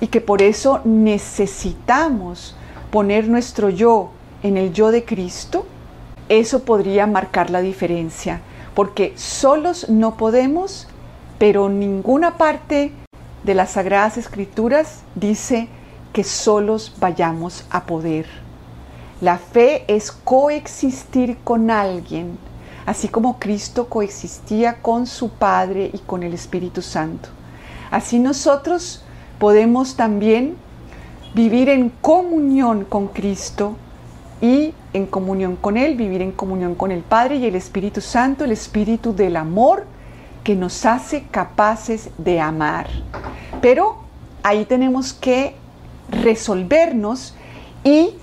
y 0.00 0.08
que 0.08 0.20
por 0.20 0.42
eso 0.42 0.80
necesitamos 0.84 2.54
poner 2.90 3.28
nuestro 3.28 3.70
yo 3.70 4.10
en 4.42 4.56
el 4.56 4.72
yo 4.72 4.90
de 4.90 5.04
Cristo, 5.04 5.66
eso 6.28 6.64
podría 6.64 7.06
marcar 7.06 7.50
la 7.50 7.60
diferencia, 7.60 8.40
porque 8.74 9.12
solos 9.16 9.88
no 9.88 10.16
podemos, 10.16 10.86
pero 11.38 11.68
ninguna 11.68 12.36
parte 12.36 12.92
de 13.42 13.54
las 13.54 13.72
Sagradas 13.72 14.16
Escrituras 14.16 15.00
dice 15.14 15.68
que 16.14 16.24
solos 16.24 16.94
vayamos 16.98 17.66
a 17.70 17.84
poder. 17.84 18.26
La 19.20 19.36
fe 19.36 19.84
es 19.88 20.12
coexistir 20.12 21.38
con 21.42 21.70
alguien, 21.70 22.38
así 22.86 23.08
como 23.08 23.38
Cristo 23.40 23.88
coexistía 23.88 24.80
con 24.80 25.06
su 25.06 25.30
Padre 25.30 25.90
y 25.92 25.98
con 25.98 26.22
el 26.22 26.32
Espíritu 26.32 26.82
Santo. 26.82 27.28
Así 27.90 28.20
nosotros 28.20 29.02
podemos 29.40 29.96
también 29.96 30.56
vivir 31.34 31.68
en 31.68 31.90
comunión 31.90 32.84
con 32.84 33.08
Cristo 33.08 33.74
y 34.40 34.72
en 34.92 35.06
comunión 35.06 35.56
con 35.56 35.76
Él, 35.76 35.96
vivir 35.96 36.22
en 36.22 36.30
comunión 36.30 36.76
con 36.76 36.92
el 36.92 37.02
Padre 37.02 37.36
y 37.36 37.46
el 37.46 37.56
Espíritu 37.56 38.00
Santo, 38.00 38.44
el 38.44 38.52
Espíritu 38.52 39.16
del 39.16 39.36
amor 39.36 39.84
que 40.44 40.54
nos 40.54 40.86
hace 40.86 41.24
capaces 41.24 42.10
de 42.18 42.40
amar. 42.40 42.86
Pero 43.60 43.96
ahí 44.44 44.64
tenemos 44.64 45.12
que 45.12 45.56
resolvernos 46.08 47.34
y 47.82 48.14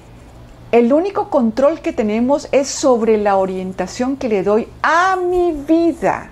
el 0.71 0.93
único 0.93 1.29
control 1.29 1.81
que 1.81 1.91
tenemos 1.91 2.47
es 2.51 2.67
sobre 2.67 3.17
la 3.17 3.35
orientación 3.35 4.15
que 4.15 4.29
le 4.29 4.43
doy 4.43 4.67
a 4.81 5.17
mi 5.17 5.51
vida. 5.51 6.29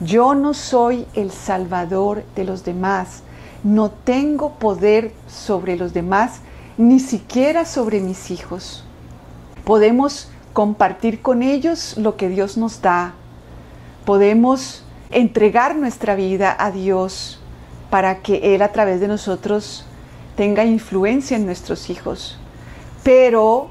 Yo 0.00 0.34
no 0.34 0.54
soy 0.54 1.06
el 1.14 1.30
salvador 1.30 2.24
de 2.34 2.44
los 2.44 2.64
demás. 2.64 3.22
No 3.64 3.90
tengo 3.90 4.54
poder 4.54 5.12
sobre 5.26 5.76
los 5.76 5.92
demás, 5.92 6.40
ni 6.78 7.00
siquiera 7.00 7.64
sobre 7.64 8.00
mis 8.00 8.30
hijos. 8.30 8.84
Podemos 9.64 10.30
compartir 10.52 11.20
con 11.20 11.42
ellos 11.42 11.96
lo 11.98 12.16
que 12.16 12.28
Dios 12.28 12.56
nos 12.56 12.80
da. 12.80 13.14
Podemos 14.04 14.84
entregar 15.10 15.76
nuestra 15.76 16.14
vida 16.14 16.56
a 16.58 16.70
Dios 16.70 17.40
para 17.90 18.20
que 18.20 18.54
Él 18.54 18.62
a 18.62 18.72
través 18.72 19.00
de 19.00 19.08
nosotros 19.08 19.84
tenga 20.38 20.64
influencia 20.64 21.36
en 21.36 21.46
nuestros 21.46 21.90
hijos. 21.90 22.38
Pero 23.02 23.70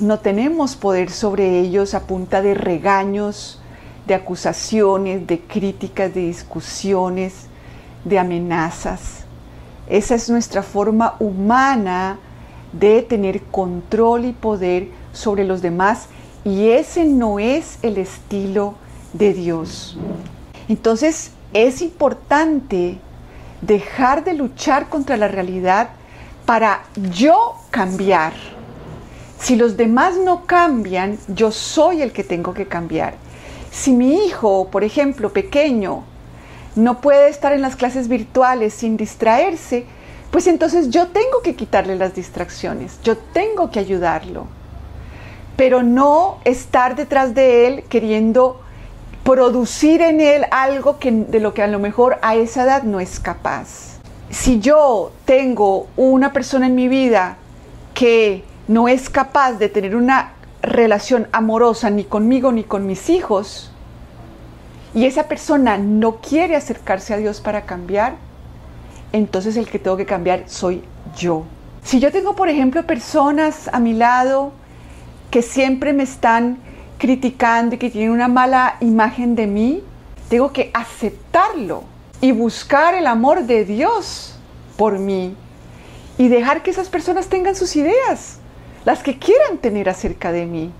no 0.00 0.18
tenemos 0.18 0.74
poder 0.74 1.10
sobre 1.10 1.60
ellos 1.60 1.94
a 1.94 2.08
punta 2.08 2.42
de 2.42 2.54
regaños, 2.54 3.60
de 4.08 4.16
acusaciones, 4.16 5.24
de 5.28 5.38
críticas, 5.38 6.12
de 6.12 6.22
discusiones, 6.22 7.46
de 8.04 8.18
amenazas. 8.18 9.26
Esa 9.86 10.16
es 10.16 10.28
nuestra 10.28 10.64
forma 10.64 11.14
humana 11.20 12.18
de 12.72 13.02
tener 13.02 13.40
control 13.44 14.24
y 14.24 14.32
poder 14.32 14.88
sobre 15.12 15.44
los 15.44 15.62
demás 15.62 16.08
y 16.44 16.70
ese 16.70 17.04
no 17.04 17.38
es 17.38 17.78
el 17.80 17.96
estilo 17.96 18.74
de 19.12 19.34
Dios. 19.34 19.96
Entonces 20.68 21.30
es 21.52 21.80
importante 21.80 22.98
dejar 23.62 24.24
de 24.24 24.34
luchar 24.34 24.88
contra 24.88 25.16
la 25.16 25.28
realidad 25.28 25.90
para 26.44 26.82
yo 27.10 27.54
cambiar. 27.70 28.32
Si 29.38 29.56
los 29.56 29.76
demás 29.76 30.16
no 30.16 30.44
cambian, 30.44 31.18
yo 31.28 31.50
soy 31.50 32.02
el 32.02 32.12
que 32.12 32.24
tengo 32.24 32.52
que 32.52 32.66
cambiar. 32.66 33.14
Si 33.70 33.92
mi 33.92 34.26
hijo, 34.26 34.68
por 34.70 34.84
ejemplo, 34.84 35.32
pequeño, 35.32 36.04
no 36.76 37.00
puede 37.00 37.28
estar 37.28 37.52
en 37.52 37.62
las 37.62 37.76
clases 37.76 38.08
virtuales 38.08 38.74
sin 38.74 38.96
distraerse, 38.96 39.86
pues 40.30 40.46
entonces 40.46 40.90
yo 40.90 41.08
tengo 41.08 41.42
que 41.42 41.54
quitarle 41.54 41.96
las 41.96 42.14
distracciones, 42.14 42.98
yo 43.02 43.18
tengo 43.18 43.70
que 43.70 43.80
ayudarlo, 43.80 44.46
pero 45.56 45.82
no 45.82 46.38
estar 46.44 46.96
detrás 46.96 47.34
de 47.34 47.66
él 47.66 47.84
queriendo 47.88 48.61
producir 49.24 50.02
en 50.02 50.20
él 50.20 50.46
algo 50.50 50.98
que, 50.98 51.10
de 51.12 51.40
lo 51.40 51.54
que 51.54 51.62
a 51.62 51.66
lo 51.66 51.78
mejor 51.78 52.18
a 52.22 52.34
esa 52.34 52.64
edad 52.64 52.82
no 52.82 53.00
es 53.00 53.20
capaz. 53.20 53.98
Si 54.30 54.60
yo 54.60 55.12
tengo 55.24 55.88
una 55.96 56.32
persona 56.32 56.66
en 56.66 56.74
mi 56.74 56.88
vida 56.88 57.36
que 57.94 58.44
no 58.68 58.88
es 58.88 59.10
capaz 59.10 59.54
de 59.54 59.68
tener 59.68 59.94
una 59.94 60.32
relación 60.62 61.28
amorosa 61.32 61.90
ni 61.90 62.04
conmigo 62.04 62.52
ni 62.52 62.64
con 62.64 62.86
mis 62.86 63.10
hijos, 63.10 63.72
y 64.94 65.06
esa 65.06 65.24
persona 65.24 65.78
no 65.78 66.16
quiere 66.16 66.56
acercarse 66.56 67.14
a 67.14 67.16
Dios 67.16 67.40
para 67.40 67.62
cambiar, 67.62 68.14
entonces 69.12 69.56
el 69.56 69.68
que 69.68 69.78
tengo 69.78 69.96
que 69.96 70.06
cambiar 70.06 70.44
soy 70.46 70.82
yo. 71.16 71.44
Si 71.82 71.98
yo 71.98 72.12
tengo, 72.12 72.36
por 72.36 72.48
ejemplo, 72.48 72.86
personas 72.86 73.68
a 73.72 73.80
mi 73.80 73.92
lado 73.92 74.52
que 75.30 75.42
siempre 75.42 75.92
me 75.92 76.02
están 76.02 76.58
criticando 77.02 77.74
y 77.74 77.78
que 77.78 77.90
tienen 77.90 78.12
una 78.12 78.28
mala 78.28 78.76
imagen 78.78 79.34
de 79.34 79.48
mí, 79.48 79.82
tengo 80.28 80.52
que 80.52 80.70
aceptarlo 80.72 81.82
y 82.20 82.30
buscar 82.30 82.94
el 82.94 83.08
amor 83.08 83.42
de 83.42 83.64
Dios 83.64 84.36
por 84.76 85.00
mí 85.00 85.34
y 86.16 86.28
dejar 86.28 86.62
que 86.62 86.70
esas 86.70 86.88
personas 86.88 87.26
tengan 87.26 87.56
sus 87.56 87.74
ideas, 87.74 88.38
las 88.84 89.02
que 89.02 89.18
quieran 89.18 89.58
tener 89.58 89.88
acerca 89.88 90.30
de 90.30 90.46
mí 90.46 90.70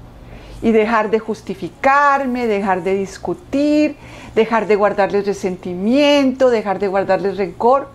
y 0.63 0.71
dejar 0.71 1.11
de 1.11 1.19
justificarme, 1.19 2.47
dejar 2.47 2.85
de 2.85 2.95
discutir, 2.95 3.97
dejar 4.37 4.69
de 4.69 4.77
guardarles 4.77 5.27
resentimiento, 5.27 6.51
dejar 6.51 6.79
de 6.79 6.87
guardarles 6.87 7.37
rencor. 7.37 7.89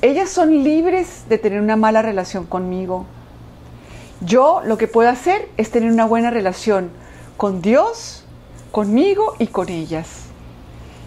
Ellas 0.00 0.30
son 0.30 0.64
libres 0.64 1.24
de 1.28 1.36
tener 1.36 1.60
una 1.60 1.76
mala 1.76 2.00
relación 2.00 2.46
conmigo. 2.46 3.04
Yo 4.22 4.62
lo 4.64 4.78
que 4.78 4.88
puedo 4.88 5.10
hacer 5.10 5.50
es 5.58 5.70
tener 5.70 5.92
una 5.92 6.06
buena 6.06 6.30
relación 6.30 6.98
con 7.40 7.62
Dios, 7.62 8.22
conmigo 8.70 9.34
y 9.38 9.46
con 9.46 9.70
ellas. 9.70 10.26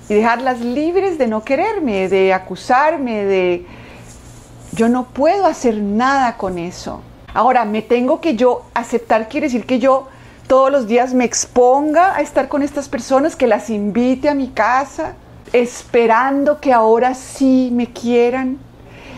Y 0.10 0.16
dejarlas 0.16 0.62
libres 0.62 1.20
de 1.20 1.28
no 1.28 1.44
quererme, 1.44 2.10
de 2.10 2.34
acusarme, 2.34 3.24
de... 3.24 3.68
Yo 4.72 4.90
no 4.90 5.04
puedo 5.04 5.46
hacer 5.46 5.76
nada 5.76 6.36
con 6.38 6.58
eso. 6.58 7.02
Ahora, 7.36 7.66
me 7.66 7.84
tengo 7.84 8.20
que 8.20 8.36
yo 8.36 8.64
aceptar, 8.74 9.30
quiere 9.30 9.46
decir 9.46 9.68
que 9.68 9.78
yo 9.78 10.08
todos 10.48 10.72
los 10.72 10.88
días 10.88 11.14
me 11.14 11.24
exponga 11.24 12.16
a 12.16 12.22
estar 12.22 12.48
con 12.48 12.64
estas 12.64 12.90
personas, 12.90 13.36
que 13.36 13.46
las 13.46 13.70
invite 13.70 14.28
a 14.28 14.34
mi 14.34 14.48
casa, 14.48 15.14
esperando 15.52 16.60
que 16.60 16.74
ahora 16.74 17.14
sí 17.14 17.70
me 17.72 17.94
quieran, 17.94 18.58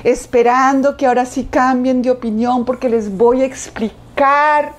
esperando 0.04 0.98
que 0.98 1.06
ahora 1.06 1.26
sí 1.26 1.46
cambien 1.46 2.02
de 2.02 2.12
opinión 2.12 2.66
porque 2.66 2.90
les 2.90 3.16
voy 3.16 3.42
a 3.42 3.46
explicar 3.46 4.74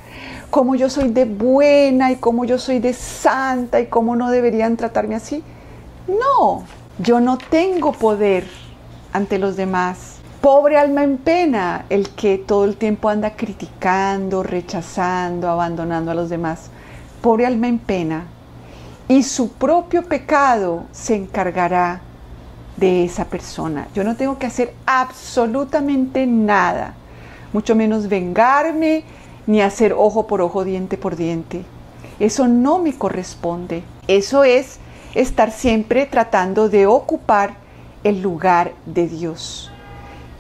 cómo 0.57 0.75
yo 0.75 0.89
soy 0.89 1.11
de 1.11 1.27
buena 1.27 2.13
y 2.13 2.17
cómo 2.17 2.47
yo 2.47 2.57
soy 2.57 2.79
de 2.79 2.95
santa 2.95 3.79
y 3.79 3.89
cómo 3.89 4.17
no 4.17 4.31
deberían 4.31 4.79
tratarme 4.79 5.15
así. 5.15 5.45
No, 6.09 6.65
yo 6.99 7.21
no 7.21 7.37
tengo 7.37 7.93
poder 7.93 8.47
ante 9.13 9.39
los 9.39 9.57
demás. 9.57 10.17
Pobre 10.41 10.79
alma 10.79 11.05
en 11.05 11.19
pena, 11.19 11.85
el 11.91 12.09
que 12.09 12.39
todo 12.39 12.65
el 12.65 12.77
tiempo 12.79 13.11
anda 13.11 13.37
criticando, 13.37 14.43
rechazando, 14.43 15.51
abandonando 15.51 16.13
a 16.13 16.15
los 16.15 16.31
demás. 16.31 16.71
Pobre 17.21 17.45
alma 17.45 17.69
en 17.69 17.79
pena. 17.79 18.25
Y 19.09 19.25
su 19.25 19.53
propio 19.53 20.05
pecado 20.05 20.85
se 20.91 21.17
encargará 21.17 22.01
de 22.79 23.05
esa 23.05 23.27
persona. 23.27 23.89
Yo 23.95 24.05
no 24.05 24.17
tengo 24.17 24.39
que 24.39 24.47
hacer 24.47 24.73
absolutamente 24.87 26.27
nada, 26.27 26.95
mucho 27.53 27.77
menos 27.77 28.09
vengarme 28.09 29.05
ni 29.47 29.61
hacer 29.61 29.93
ojo 29.93 30.27
por 30.27 30.41
ojo, 30.41 30.65
diente 30.65 30.97
por 30.97 31.17
diente. 31.17 31.65
Eso 32.19 32.49
no 32.49 32.79
me 32.79 32.97
corresponde. 32.97 33.83
Eso 34.09 34.45
es 34.45 34.79
estar 35.15 35.51
siempre 35.51 36.07
tratando 36.07 36.69
de 36.69 36.87
ocupar 36.87 37.55
el 38.05 38.23
lugar 38.23 38.73
de 38.87 39.09
Dios. 39.09 39.71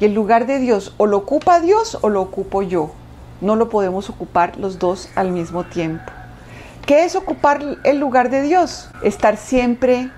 Y 0.01 0.05
el 0.05 0.15
lugar 0.15 0.47
de 0.47 0.59
Dios 0.59 0.95
o 0.99 1.07
lo 1.07 1.19
ocupa 1.19 1.61
Dios 1.61 1.99
o 2.03 2.09
lo 2.09 2.21
ocupo 2.21 2.63
yo. 2.63 2.91
No 3.41 3.57
lo 3.57 3.69
podemos 3.69 4.11
ocupar 4.11 4.57
los 4.59 4.79
dos 4.79 5.09
al 5.15 5.31
mismo 5.31 5.65
tiempo. 5.65 6.13
¿Qué 6.87 7.05
es 7.05 7.17
ocupar 7.17 7.79
el 7.85 7.99
lugar 7.99 8.31
de 8.31 8.43
Dios? 8.43 8.91
Estar 9.03 9.37
siempre 9.37 10.11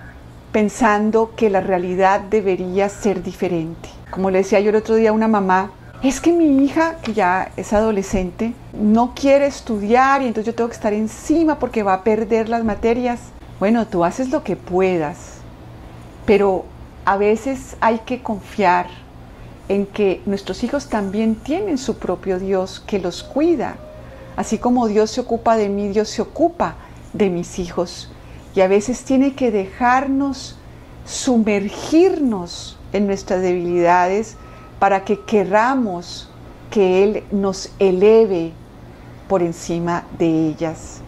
pensando 0.52 1.32
que 1.36 1.50
la 1.50 1.60
realidad 1.60 2.20
debería 2.20 2.88
ser 2.88 3.22
diferente. 3.22 3.88
Como 4.10 4.30
le 4.30 4.38
decía 4.38 4.60
yo 4.60 4.70
el 4.70 4.76
otro 4.76 4.94
día 4.94 5.10
a 5.10 5.14
una 5.14 5.28
mamá, 5.28 5.70
es 6.02 6.20
que 6.20 6.32
mi 6.32 6.64
hija, 6.64 6.96
que 7.02 7.12
ya 7.12 7.50
es 7.56 7.72
adolescente, 7.72 8.54
no 8.72 9.14
quiere 9.14 9.46
estudiar 9.46 10.22
y 10.22 10.26
entonces 10.26 10.46
yo 10.46 10.54
tengo 10.54 10.68
que 10.68 10.76
estar 10.76 10.92
encima 10.92 11.58
porque 11.58 11.82
va 11.82 11.94
a 11.94 12.04
perder 12.04 12.48
las 12.48 12.62
materias. 12.62 13.20
Bueno, 13.58 13.86
tú 13.86 14.04
haces 14.04 14.30
lo 14.30 14.44
que 14.44 14.54
puedas, 14.54 15.38
pero 16.24 16.64
a 17.04 17.16
veces 17.16 17.76
hay 17.80 17.98
que 18.00 18.22
confiar 18.22 18.86
en 19.68 19.86
que 19.86 20.22
nuestros 20.24 20.62
hijos 20.62 20.88
también 20.88 21.34
tienen 21.34 21.78
su 21.78 21.98
propio 21.98 22.38
Dios 22.38 22.80
que 22.86 23.00
los 23.00 23.24
cuida. 23.24 23.76
Así 24.36 24.58
como 24.58 24.86
Dios 24.86 25.10
se 25.10 25.20
ocupa 25.20 25.56
de 25.56 25.68
mí, 25.68 25.88
Dios 25.88 26.08
se 26.08 26.22
ocupa 26.22 26.76
de 27.12 27.28
mis 27.28 27.58
hijos. 27.58 28.10
Y 28.54 28.60
a 28.60 28.68
veces 28.68 29.02
tiene 29.02 29.34
que 29.34 29.50
dejarnos 29.50 30.56
sumergirnos 31.04 32.78
en 32.92 33.06
nuestras 33.06 33.42
debilidades 33.42 34.36
para 34.78 35.04
que 35.04 35.20
querramos 35.20 36.30
que 36.70 37.04
Él 37.04 37.24
nos 37.30 37.70
eleve 37.78 38.52
por 39.28 39.42
encima 39.42 40.04
de 40.18 40.48
ellas. 40.48 41.00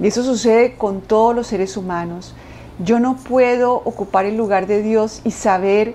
Y 0.00 0.06
eso 0.06 0.22
sucede 0.22 0.76
con 0.76 1.00
todos 1.00 1.34
los 1.34 1.46
seres 1.46 1.76
humanos. 1.76 2.34
Yo 2.78 2.98
no 2.98 3.16
puedo 3.16 3.74
ocupar 3.74 4.24
el 4.24 4.36
lugar 4.36 4.66
de 4.66 4.82
Dios 4.82 5.20
y 5.24 5.30
saber 5.30 5.94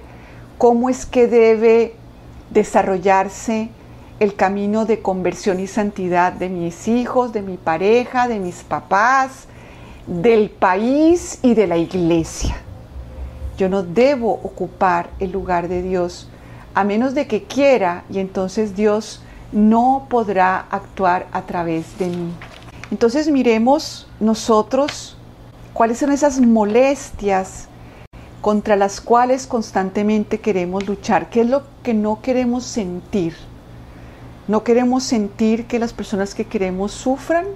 cómo 0.57 0.89
es 0.89 1.05
que 1.05 1.27
debe 1.27 1.95
desarrollarse 2.51 3.69
el 4.19 4.35
camino 4.35 4.85
de 4.85 5.01
conversión 5.01 5.59
y 5.59 5.67
santidad 5.67 6.33
de 6.33 6.49
mis 6.49 6.87
hijos, 6.87 7.33
de 7.33 7.41
mi 7.41 7.57
pareja, 7.57 8.27
de 8.27 8.39
mis 8.39 8.63
papás, 8.63 9.47
del 10.07 10.49
país 10.49 11.39
y 11.43 11.53
de 11.53 11.67
la 11.67 11.77
iglesia. 11.77 12.57
Yo 13.57 13.69
no 13.69 13.83
debo 13.83 14.31
ocupar 14.31 15.09
el 15.19 15.31
lugar 15.31 15.67
de 15.67 15.81
Dios 15.81 16.29
a 16.77 16.83
menos 16.83 17.15
de 17.15 17.25
que 17.25 17.41
quiera 17.41 18.03
y 18.07 18.19
entonces 18.19 18.75
Dios 18.75 19.19
no 19.51 20.05
podrá 20.11 20.67
actuar 20.69 21.25
a 21.31 21.41
través 21.41 21.97
de 21.97 22.05
mí. 22.05 22.31
Entonces 22.91 23.31
miremos 23.31 24.07
nosotros 24.19 25.17
cuáles 25.73 25.97
son 25.97 26.11
esas 26.11 26.39
molestias 26.39 27.67
contra 28.41 28.75
las 28.75 29.01
cuales 29.01 29.47
constantemente 29.47 30.39
queremos 30.39 30.87
luchar, 30.87 31.31
qué 31.31 31.41
es 31.41 31.49
lo 31.49 31.63
que 31.81 31.95
no 31.95 32.21
queremos 32.21 32.63
sentir. 32.63 33.35
No 34.47 34.63
queremos 34.63 35.01
sentir 35.01 35.65
que 35.65 35.79
las 35.79 35.93
personas 35.93 36.35
que 36.35 36.45
queremos 36.45 36.91
sufran. 36.91 37.47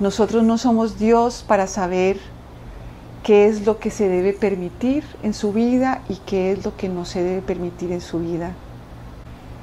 Nosotros 0.00 0.42
no 0.42 0.58
somos 0.58 0.98
Dios 0.98 1.44
para 1.46 1.68
saber 1.68 2.18
qué 3.24 3.46
es 3.46 3.64
lo 3.64 3.78
que 3.78 3.90
se 3.90 4.08
debe 4.08 4.34
permitir 4.34 5.02
en 5.22 5.32
su 5.32 5.52
vida 5.52 6.02
y 6.10 6.16
qué 6.26 6.52
es 6.52 6.64
lo 6.64 6.76
que 6.76 6.90
no 6.90 7.06
se 7.06 7.22
debe 7.22 7.40
permitir 7.40 7.90
en 7.90 8.02
su 8.02 8.20
vida. 8.20 8.52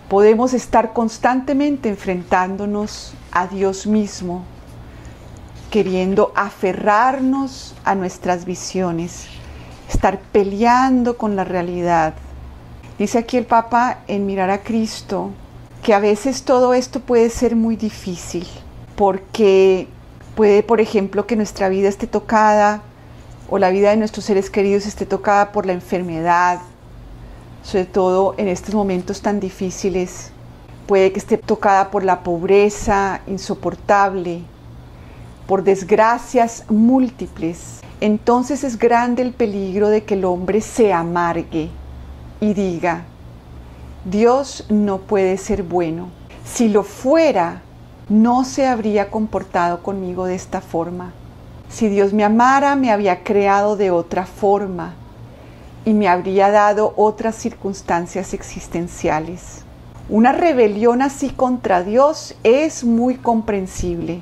Podemos 0.09 0.53
estar 0.53 0.93
constantemente 0.93 1.87
enfrentándonos 1.87 3.13
a 3.31 3.47
Dios 3.47 3.85
mismo, 3.85 4.43
queriendo 5.69 6.33
aferrarnos 6.35 7.75
a 7.85 7.93
nuestras 7.93 8.45
visiones, 8.45 9.27
estar 9.87 10.19
peleando 10.31 11.17
con 11.17 11.35
la 11.35 11.43
realidad. 11.43 12.15
Dice 12.97 13.19
aquí 13.19 13.37
el 13.37 13.45
Papa 13.45 13.99
en 14.07 14.25
Mirar 14.25 14.49
a 14.49 14.63
Cristo 14.63 15.29
que 15.83 15.93
a 15.93 15.99
veces 15.99 16.43
todo 16.43 16.73
esto 16.73 16.99
puede 16.99 17.29
ser 17.29 17.55
muy 17.55 17.75
difícil, 17.75 18.47
porque 18.95 19.87
puede, 20.35 20.63
por 20.63 20.81
ejemplo, 20.81 21.27
que 21.27 21.35
nuestra 21.35 21.69
vida 21.69 21.87
esté 21.87 22.07
tocada 22.07 22.81
o 23.51 23.59
la 23.59 23.69
vida 23.69 23.89
de 23.89 23.97
nuestros 23.97 24.23
seres 24.23 24.49
queridos 24.49 24.85
esté 24.85 25.05
tocada 25.05 25.51
por 25.51 25.65
la 25.65 25.73
enfermedad, 25.73 26.61
sobre 27.63 27.83
todo 27.83 28.33
en 28.37 28.47
estos 28.47 28.73
momentos 28.73 29.21
tan 29.21 29.41
difíciles. 29.41 30.31
Puede 30.87 31.11
que 31.11 31.19
esté 31.19 31.37
tocada 31.37 31.91
por 31.91 32.05
la 32.05 32.21
pobreza 32.23 33.19
insoportable, 33.27 34.41
por 35.47 35.63
desgracias 35.63 36.63
múltiples. 36.69 37.81
Entonces 37.99 38.63
es 38.63 38.79
grande 38.79 39.21
el 39.21 39.33
peligro 39.33 39.89
de 39.89 40.05
que 40.05 40.13
el 40.13 40.23
hombre 40.23 40.61
se 40.61 40.93
amargue 40.93 41.69
y 42.39 42.53
diga, 42.53 43.03
Dios 44.05 44.65
no 44.69 44.99
puede 44.99 45.35
ser 45.35 45.63
bueno. 45.63 46.07
Si 46.45 46.69
lo 46.69 46.83
fuera, 46.83 47.61
no 48.07 48.45
se 48.45 48.65
habría 48.65 49.11
comportado 49.11 49.83
conmigo 49.83 50.25
de 50.25 50.35
esta 50.35 50.61
forma. 50.61 51.11
Si 51.71 51.87
Dios 51.87 52.11
me 52.11 52.25
amara, 52.25 52.75
me 52.75 52.91
había 52.91 53.23
creado 53.23 53.77
de 53.77 53.91
otra 53.91 54.25
forma 54.25 54.93
y 55.85 55.93
me 55.93 56.09
habría 56.09 56.51
dado 56.51 56.93
otras 56.97 57.35
circunstancias 57.35 58.33
existenciales. 58.33 59.63
Una 60.09 60.33
rebelión 60.33 61.01
así 61.01 61.29
contra 61.29 61.81
Dios 61.81 62.35
es 62.43 62.83
muy 62.83 63.15
comprensible, 63.15 64.19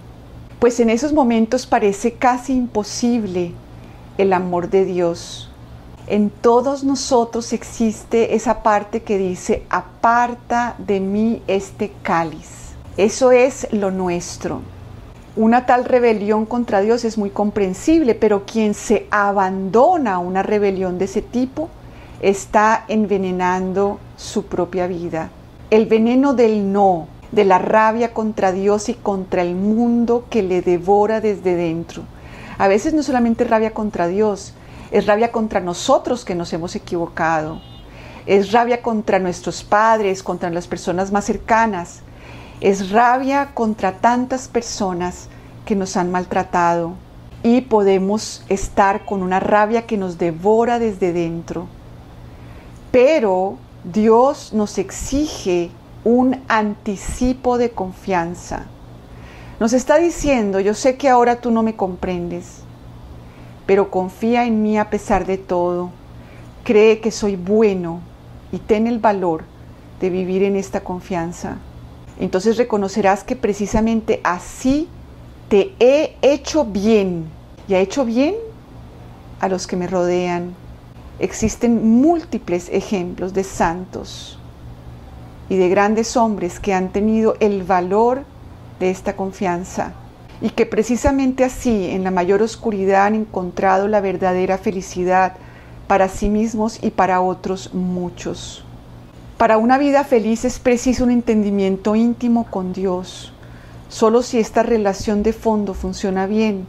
pues 0.60 0.80
en 0.80 0.92
esos 0.92 1.12
momentos 1.12 1.66
parece 1.66 2.14
casi 2.14 2.54
imposible 2.54 3.54
el 4.20 4.32
amor 4.34 4.70
de 4.70 4.86
Dios. 4.86 5.50
En 6.06 6.30
todos 6.30 6.84
nosotros 6.84 7.52
existe 7.52 8.36
esa 8.36 8.62
parte 8.62 9.02
que 9.02 9.18
dice, 9.18 9.64
aparta 9.72 10.76
de 10.78 11.00
mí 11.00 11.42
este 11.48 11.92
cáliz. 12.04 12.76
Eso 12.96 13.32
es 13.32 13.68
lo 13.72 13.90
nuestro. 13.90 14.62
Una 15.36 15.66
tal 15.66 15.86
rebelión 15.86 16.46
contra 16.46 16.82
Dios 16.82 17.06
es 17.06 17.18
muy 17.18 17.30
comprensible, 17.30 18.16
pero 18.16 18.46
quien 18.46 18.74
se 18.74 19.08
abandona 19.12 20.16
a 20.16 20.20
una 20.20 20.42
rebelión 20.42 20.98
de 20.98 21.06
ese 21.06 21.22
tipo 21.22 21.70
está 22.20 22.86
envenenando 22.88 24.00
su 24.18 24.46
propia 24.46 24.88
vida. 24.88 25.30
El 25.70 25.86
veneno 25.86 26.34
del 26.34 26.74
no, 26.74 27.08
de 27.32 27.46
la 27.46 27.60
rabia 27.60 28.12
contra 28.12 28.52
Dios 28.52 28.90
y 28.90 28.96
contra 28.96 29.44
el 29.44 29.54
mundo 29.54 30.26
que 30.32 30.42
le 30.42 30.62
devora 30.62 31.22
desde 31.22 31.56
dentro. 31.56 32.04
A 32.58 32.68
veces 32.68 32.94
no 32.94 33.04
solamente 33.04 33.44
rabia 33.44 33.72
contra 33.72 34.08
Dios, 34.08 34.56
es 34.92 35.06
rabia 35.06 35.32
contra 35.32 35.60
nosotros 35.60 36.26
que 36.26 36.34
nos 36.34 36.52
hemos 36.54 36.76
equivocado. 36.76 37.62
Es 38.26 38.52
rabia 38.52 38.82
contra 38.82 39.20
nuestros 39.20 39.64
padres, 39.64 40.24
contra 40.24 40.50
las 40.50 40.68
personas 40.68 41.12
más 41.12 41.26
cercanas, 41.26 42.02
es 42.62 42.92
rabia 42.92 43.52
contra 43.54 44.00
tantas 44.00 44.48
personas 44.50 45.30
que 45.66 45.76
nos 45.76 45.96
han 45.96 46.12
maltratado 46.12 46.94
y 47.42 47.62
podemos 47.62 48.44
estar 48.50 49.06
con 49.06 49.24
una 49.24 49.40
rabia 49.40 49.86
que 49.86 49.98
nos 49.98 50.18
devora 50.18 50.78
desde 50.78 51.14
dentro. 51.14 51.68
Pero 52.92 53.58
Dios 53.86 54.52
nos 54.52 54.78
exige 54.78 55.72
un 56.04 56.42
anticipo 56.50 57.58
de 57.58 57.72
confianza. 57.72 58.66
Nos 59.62 59.72
está 59.72 59.98
diciendo, 59.98 60.60
yo 60.60 60.74
sé 60.74 60.98
que 60.98 61.08
ahora 61.08 61.40
tú 61.40 61.52
no 61.52 61.64
me 61.64 61.76
comprendes, 61.78 62.62
pero 63.66 63.90
confía 63.90 64.46
en 64.46 64.62
mí 64.62 64.78
a 64.78 64.90
pesar 64.90 65.26
de 65.26 65.38
todo. 65.38 65.92
Cree 66.66 67.00
que 67.00 67.12
soy 67.12 67.38
bueno 67.38 68.02
y 68.52 68.58
ten 68.58 68.86
el 68.86 69.00
valor 69.00 69.44
de 70.02 70.10
vivir 70.10 70.44
en 70.44 70.58
esta 70.58 70.82
confianza 70.82 71.58
entonces 72.20 72.58
reconocerás 72.58 73.24
que 73.24 73.36
precisamente 73.36 74.20
así 74.24 74.90
te 75.48 75.74
he 75.80 76.16
hecho 76.22 76.66
bien 76.66 77.26
y 77.68 77.74
ha 77.74 77.80
hecho 77.80 78.06
bien 78.06 78.36
a 79.40 79.48
los 79.48 79.68
que 79.68 79.78
me 79.78 79.88
rodean. 79.88 80.54
Existen 81.20 82.02
múltiples 82.02 82.70
ejemplos 82.70 83.34
de 83.34 83.44
santos 83.44 84.38
y 85.50 85.58
de 85.58 85.70
grandes 85.70 86.16
hombres 86.18 86.60
que 86.60 86.74
han 86.74 86.90
tenido 86.90 87.36
el 87.40 87.64
valor 87.64 88.24
de 88.80 88.90
esta 88.92 89.16
confianza 89.16 89.94
y 90.42 90.50
que 90.52 90.66
precisamente 90.66 91.44
así 91.44 91.90
en 91.90 92.04
la 92.04 92.12
mayor 92.12 92.42
oscuridad 92.42 93.08
han 93.08 93.16
encontrado 93.16 93.88
la 93.88 94.02
verdadera 94.02 94.58
felicidad 94.58 95.34
para 95.88 96.08
sí 96.08 96.30
mismos 96.30 96.80
y 96.82 96.92
para 96.92 97.22
otros 97.22 97.74
muchos. 97.74 98.64
Para 99.40 99.58
una 99.58 99.78
vida 99.78 100.04
feliz 100.04 100.44
es 100.44 100.60
preciso 100.60 101.06
un 101.06 101.12
entendimiento 101.12 101.96
íntimo 101.96 102.48
con 102.52 102.74
Dios. 102.74 103.32
Solo 103.88 104.22
si 104.22 104.38
esta 104.38 104.64
relación 104.64 105.24
de 105.24 105.32
fondo 105.32 105.74
funciona 105.74 106.26
bien, 106.28 106.68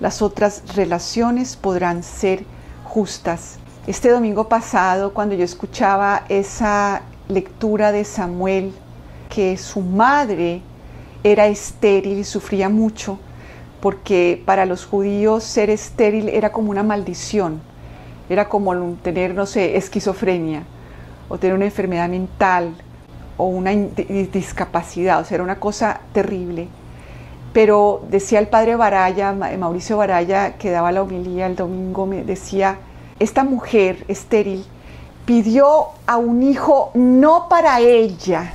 las 0.00 0.20
otras 0.20 0.74
relaciones 0.76 1.56
podrán 1.56 2.02
ser 2.02 2.44
justas. 2.84 3.58
Este 3.86 4.10
domingo 4.10 4.50
pasado, 4.50 5.14
cuando 5.14 5.34
yo 5.34 5.46
escuchaba 5.46 6.26
esa 6.28 7.00
lectura 7.28 7.90
de 7.90 8.04
Samuel, 8.04 8.74
que 9.30 9.56
su 9.56 9.80
madre 9.80 10.60
era 11.22 11.46
estéril 11.46 12.18
y 12.18 12.24
sufría 12.24 12.68
mucho, 12.68 13.18
porque 13.80 14.42
para 14.44 14.66
los 14.66 14.84
judíos 14.84 15.42
ser 15.42 15.70
estéril 15.70 16.28
era 16.28 16.52
como 16.52 16.70
una 16.70 16.82
maldición, 16.82 17.62
era 18.28 18.50
como 18.50 18.74
tener, 19.02 19.34
no 19.34 19.46
sé, 19.46 19.78
esquizofrenia 19.78 20.64
o 21.28 21.38
tener 21.38 21.54
una 21.54 21.64
enfermedad 21.64 22.08
mental 22.08 22.74
o 23.36 23.46
una 23.46 23.72
discapacidad, 23.72 25.20
o 25.20 25.24
sea, 25.24 25.36
era 25.36 25.44
una 25.44 25.58
cosa 25.58 26.00
terrible. 26.12 26.68
Pero 27.52 28.02
decía 28.10 28.38
el 28.40 28.48
padre 28.48 28.76
Baraya, 28.76 29.32
Mauricio 29.32 29.96
Baraya, 29.96 30.54
que 30.54 30.70
daba 30.70 30.92
la 30.92 31.02
homilía 31.02 31.46
el 31.46 31.56
domingo, 31.56 32.06
me 32.06 32.24
decía, 32.24 32.78
esta 33.18 33.44
mujer 33.44 34.04
estéril 34.08 34.64
pidió 35.24 35.86
a 36.06 36.16
un 36.16 36.42
hijo 36.42 36.90
no 36.94 37.48
para 37.48 37.80
ella, 37.80 38.54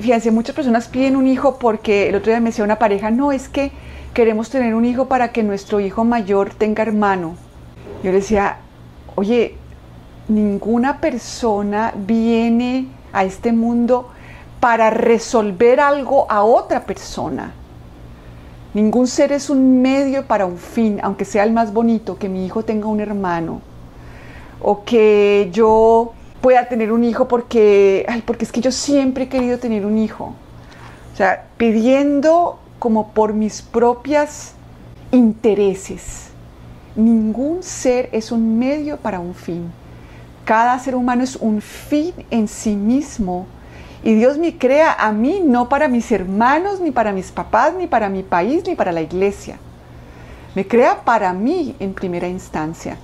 Fíjense, 0.00 0.30
muchas 0.30 0.54
personas 0.54 0.88
piden 0.88 1.16
un 1.16 1.26
hijo 1.26 1.58
porque 1.58 2.08
el 2.08 2.14
otro 2.14 2.30
día 2.30 2.40
me 2.40 2.50
decía 2.50 2.64
una 2.64 2.78
pareja, 2.78 3.10
no, 3.10 3.32
es 3.32 3.48
que 3.48 3.70
queremos 4.14 4.48
tener 4.48 4.74
un 4.74 4.84
hijo 4.84 5.08
para 5.08 5.32
que 5.32 5.42
nuestro 5.42 5.80
hijo 5.80 6.04
mayor 6.04 6.54
tenga 6.54 6.82
hermano. 6.82 7.36
Yo 8.02 8.10
le 8.10 8.18
decía, 8.18 8.58
oye, 9.14 9.56
ninguna 10.30 11.00
persona 11.00 11.92
viene 11.96 12.88
a 13.12 13.24
este 13.24 13.52
mundo 13.52 14.08
para 14.60 14.90
resolver 14.90 15.80
algo 15.80 16.30
a 16.30 16.44
otra 16.44 16.84
persona. 16.84 17.52
Ningún 18.72 19.08
ser 19.08 19.32
es 19.32 19.50
un 19.50 19.82
medio 19.82 20.26
para 20.26 20.46
un 20.46 20.56
fin, 20.56 21.00
aunque 21.02 21.24
sea 21.24 21.42
el 21.42 21.52
más 21.52 21.72
bonito, 21.72 22.16
que 22.16 22.28
mi 22.28 22.46
hijo 22.46 22.64
tenga 22.64 22.86
un 22.86 23.00
hermano. 23.00 23.60
O 24.62 24.84
que 24.84 25.48
yo 25.52 26.12
pueda 26.40 26.68
tener 26.68 26.92
un 26.92 27.02
hijo 27.02 27.26
porque, 27.26 28.06
porque 28.24 28.44
es 28.44 28.52
que 28.52 28.60
yo 28.60 28.70
siempre 28.70 29.24
he 29.24 29.28
querido 29.28 29.58
tener 29.58 29.84
un 29.84 29.98
hijo. 29.98 30.34
O 31.12 31.16
sea, 31.16 31.46
pidiendo 31.56 32.60
como 32.78 33.08
por 33.08 33.32
mis 33.32 33.62
propias 33.62 34.54
intereses. 35.10 36.28
Ningún 36.94 37.62
ser 37.62 38.08
es 38.12 38.30
un 38.30 38.58
medio 38.58 38.96
para 38.98 39.18
un 39.18 39.34
fin. 39.34 39.79
Cada 40.50 40.80
ser 40.80 40.96
humano 40.96 41.22
es 41.22 41.36
un 41.36 41.62
fin 41.62 42.12
en 42.28 42.48
sí 42.48 42.74
mismo. 42.74 43.46
Y 44.02 44.14
Dios 44.14 44.36
me 44.36 44.58
crea 44.58 44.92
a 44.92 45.12
mí 45.12 45.40
no 45.44 45.68
para 45.68 45.86
mis 45.86 46.10
hermanos, 46.10 46.80
ni 46.80 46.90
para 46.90 47.12
mis 47.12 47.30
papás, 47.30 47.74
ni 47.78 47.86
para 47.86 48.08
mi 48.08 48.24
país, 48.24 48.64
ni 48.66 48.74
para 48.74 48.90
la 48.90 49.00
iglesia. 49.00 49.60
Me 50.56 50.66
crea 50.66 51.04
para 51.04 51.32
mí 51.34 51.76
en 51.78 51.94
primera 51.94 52.26
instancia. 52.26 52.96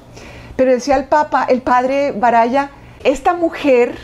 Pero 0.56 0.72
decía 0.72 0.96
el 0.96 1.04
Papa, 1.04 1.46
el 1.48 1.62
padre 1.62 2.11
Baraya, 2.11 2.70
esta 3.04 3.35
mujer 3.35 3.96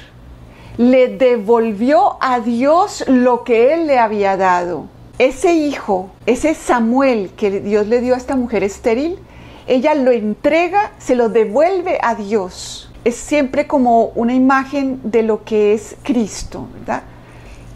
le 0.77 1.09
devolvió 1.09 2.19
a 2.21 2.39
Dios 2.39 3.03
lo 3.09 3.43
que 3.43 3.75
él 3.75 3.89
le 3.89 3.99
había 3.99 4.37
dado. 4.37 4.87
Ese 5.19 5.53
hijo, 5.53 6.11
ese 6.27 6.55
Samuel 6.55 7.33
que 7.37 7.51
Dios 7.61 7.89
le 7.89 8.01
dio 8.01 8.15
a 8.15 8.19
esta 8.19 8.37
mujer 8.37 8.63
estéril, 8.63 9.19
ella 9.67 9.97
lo 9.97 10.13
entrega, 10.13 10.93
se 10.99 11.17
lo 11.17 11.29
devuelve 11.29 11.99
a 12.01 12.15
Dios. 12.15 12.89
Es 13.05 13.17
siempre 13.17 13.67
como 13.67 14.07
una 14.15 14.35
imagen 14.35 15.01
de 15.03 15.23
lo 15.23 15.45
que 15.45 15.75
es 15.75 15.97
Cristo, 16.03 16.69
¿verdad? 16.73 17.03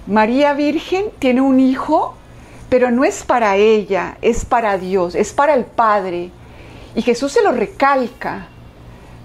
María 0.07 0.53
Virgen 0.53 1.07
tiene 1.19 1.41
un 1.41 1.59
hijo, 1.59 2.15
pero 2.69 2.91
no 2.93 3.05
es 3.05 3.25
para 3.25 3.57
ella, 3.57 4.19
es 4.23 4.45
para 4.45 4.79
Dios, 4.79 5.17
es 5.17 5.33
para 5.33 5.55
el 5.55 5.65
Padre. 5.65 6.31
Y 6.95 7.03
Jesús 7.03 7.33
se 7.33 7.43
lo 7.43 7.53
recalca. 7.53 8.49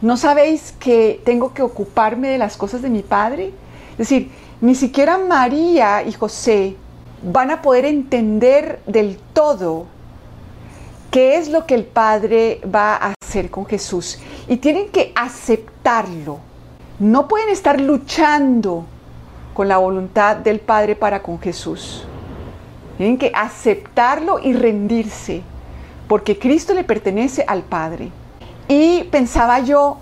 ¿No 0.02 0.18
sabéis 0.18 0.74
que 0.80 1.22
tengo 1.24 1.54
que 1.54 1.62
ocuparme 1.62 2.30
de 2.30 2.40
las 2.40 2.58
cosas 2.58 2.82
de 2.82 2.90
mi 2.90 3.04
Padre? 3.04 3.54
Es 3.92 3.98
decir, 4.00 4.32
ni 4.60 4.74
siquiera 4.74 5.20
María 5.20 6.02
y 6.04 6.14
José 6.14 6.76
van 7.22 7.52
a 7.52 7.62
poder 7.62 7.86
entender 7.86 8.80
del 8.88 9.20
todo 9.34 9.86
qué 11.12 11.38
es 11.38 11.50
lo 11.50 11.67
que 11.67 11.76
el 11.76 11.84
Padre 11.84 12.62
va 12.74 12.95
a 12.95 13.13
hacer 13.21 13.52
con 13.52 13.65
Jesús. 13.65 14.17
Y 14.47 14.58
tienen 14.58 14.89
que 14.89 15.12
aceptarlo. 15.15 16.39
No 17.00 17.28
pueden 17.28 17.50
estar 17.50 17.80
luchando 17.80 18.86
con 19.54 19.67
la 19.67 19.78
voluntad 19.78 20.38
del 20.38 20.60
Padre 20.60 20.95
para 20.95 21.21
con 21.21 21.39
Jesús. 21.39 22.06
Tienen 22.97 23.17
que 23.17 23.32
aceptarlo 23.36 24.39
y 24.39 24.54
rendirse, 24.54 25.41
porque 26.08 26.39
Cristo 26.39 26.74
le 26.74 26.84
pertenece 26.84 27.43
al 27.47 27.63
Padre. 27.63 28.10
Y 28.67 29.04
pensaba 29.06 29.60
yo, 29.60 29.97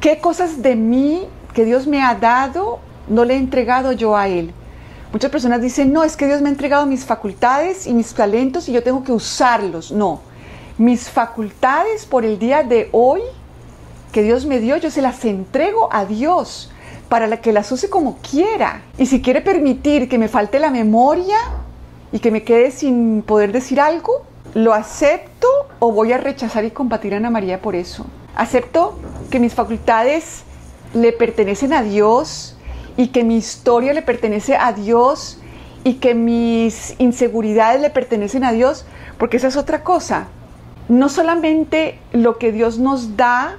¿qué 0.00 0.18
cosas 0.18 0.62
de 0.62 0.76
mí 0.76 1.26
que 1.52 1.64
Dios 1.64 1.86
me 1.86 2.02
ha 2.02 2.14
dado 2.14 2.78
no 3.08 3.24
le 3.24 3.34
he 3.34 3.36
entregado 3.36 3.92
yo 3.92 4.16
a 4.16 4.28
Él? 4.28 4.54
Muchas 5.12 5.30
personas 5.30 5.60
dicen, 5.60 5.92
no, 5.92 6.04
es 6.04 6.16
que 6.16 6.26
Dios 6.26 6.40
me 6.40 6.48
ha 6.48 6.52
entregado 6.52 6.86
mis 6.86 7.04
facultades 7.04 7.86
y 7.86 7.92
mis 7.92 8.14
talentos 8.14 8.68
y 8.68 8.72
yo 8.72 8.82
tengo 8.82 9.04
que 9.04 9.12
usarlos. 9.12 9.92
No, 9.92 10.20
mis 10.78 11.10
facultades 11.10 12.06
por 12.06 12.24
el 12.24 12.38
día 12.38 12.62
de 12.62 12.88
hoy 12.92 13.20
que 14.10 14.22
Dios 14.22 14.46
me 14.46 14.58
dio, 14.58 14.76
yo 14.76 14.90
se 14.90 15.02
las 15.02 15.24
entrego 15.24 15.88
a 15.92 16.04
Dios 16.04 16.70
para 17.08 17.40
que 17.42 17.52
las 17.52 17.70
use 17.70 17.90
como 17.90 18.16
quiera. 18.18 18.82
Y 18.96 19.06
si 19.06 19.20
quiere 19.20 19.42
permitir 19.42 20.08
que 20.08 20.16
me 20.16 20.28
falte 20.28 20.58
la 20.58 20.70
memoria 20.70 21.36
y 22.10 22.18
que 22.18 22.30
me 22.30 22.42
quede 22.42 22.70
sin 22.70 23.22
poder 23.22 23.52
decir 23.52 23.80
algo, 23.80 24.24
lo 24.54 24.72
acepto 24.72 25.48
o 25.78 25.92
voy 25.92 26.12
a 26.12 26.18
rechazar 26.18 26.64
y 26.64 26.70
combatir 26.70 27.12
a 27.12 27.18
Ana 27.18 27.30
María 27.30 27.60
por 27.60 27.74
eso. 27.74 28.06
Acepto 28.34 28.98
que 29.30 29.38
mis 29.38 29.52
facultades 29.52 30.44
le 30.94 31.12
pertenecen 31.12 31.74
a 31.74 31.82
Dios 31.82 32.56
y 32.96 33.08
que 33.08 33.24
mi 33.24 33.36
historia 33.36 33.92
le 33.92 34.02
pertenece 34.02 34.56
a 34.56 34.72
Dios 34.72 35.38
y 35.84 35.94
que 35.94 36.14
mis 36.14 36.94
inseguridades 36.98 37.80
le 37.80 37.90
pertenecen 37.90 38.44
a 38.44 38.52
Dios, 38.52 38.84
porque 39.18 39.36
esa 39.36 39.48
es 39.48 39.56
otra 39.56 39.82
cosa. 39.82 40.28
No 40.88 41.08
solamente 41.08 41.98
lo 42.12 42.38
que 42.38 42.52
Dios 42.52 42.78
nos 42.78 43.16
da, 43.16 43.56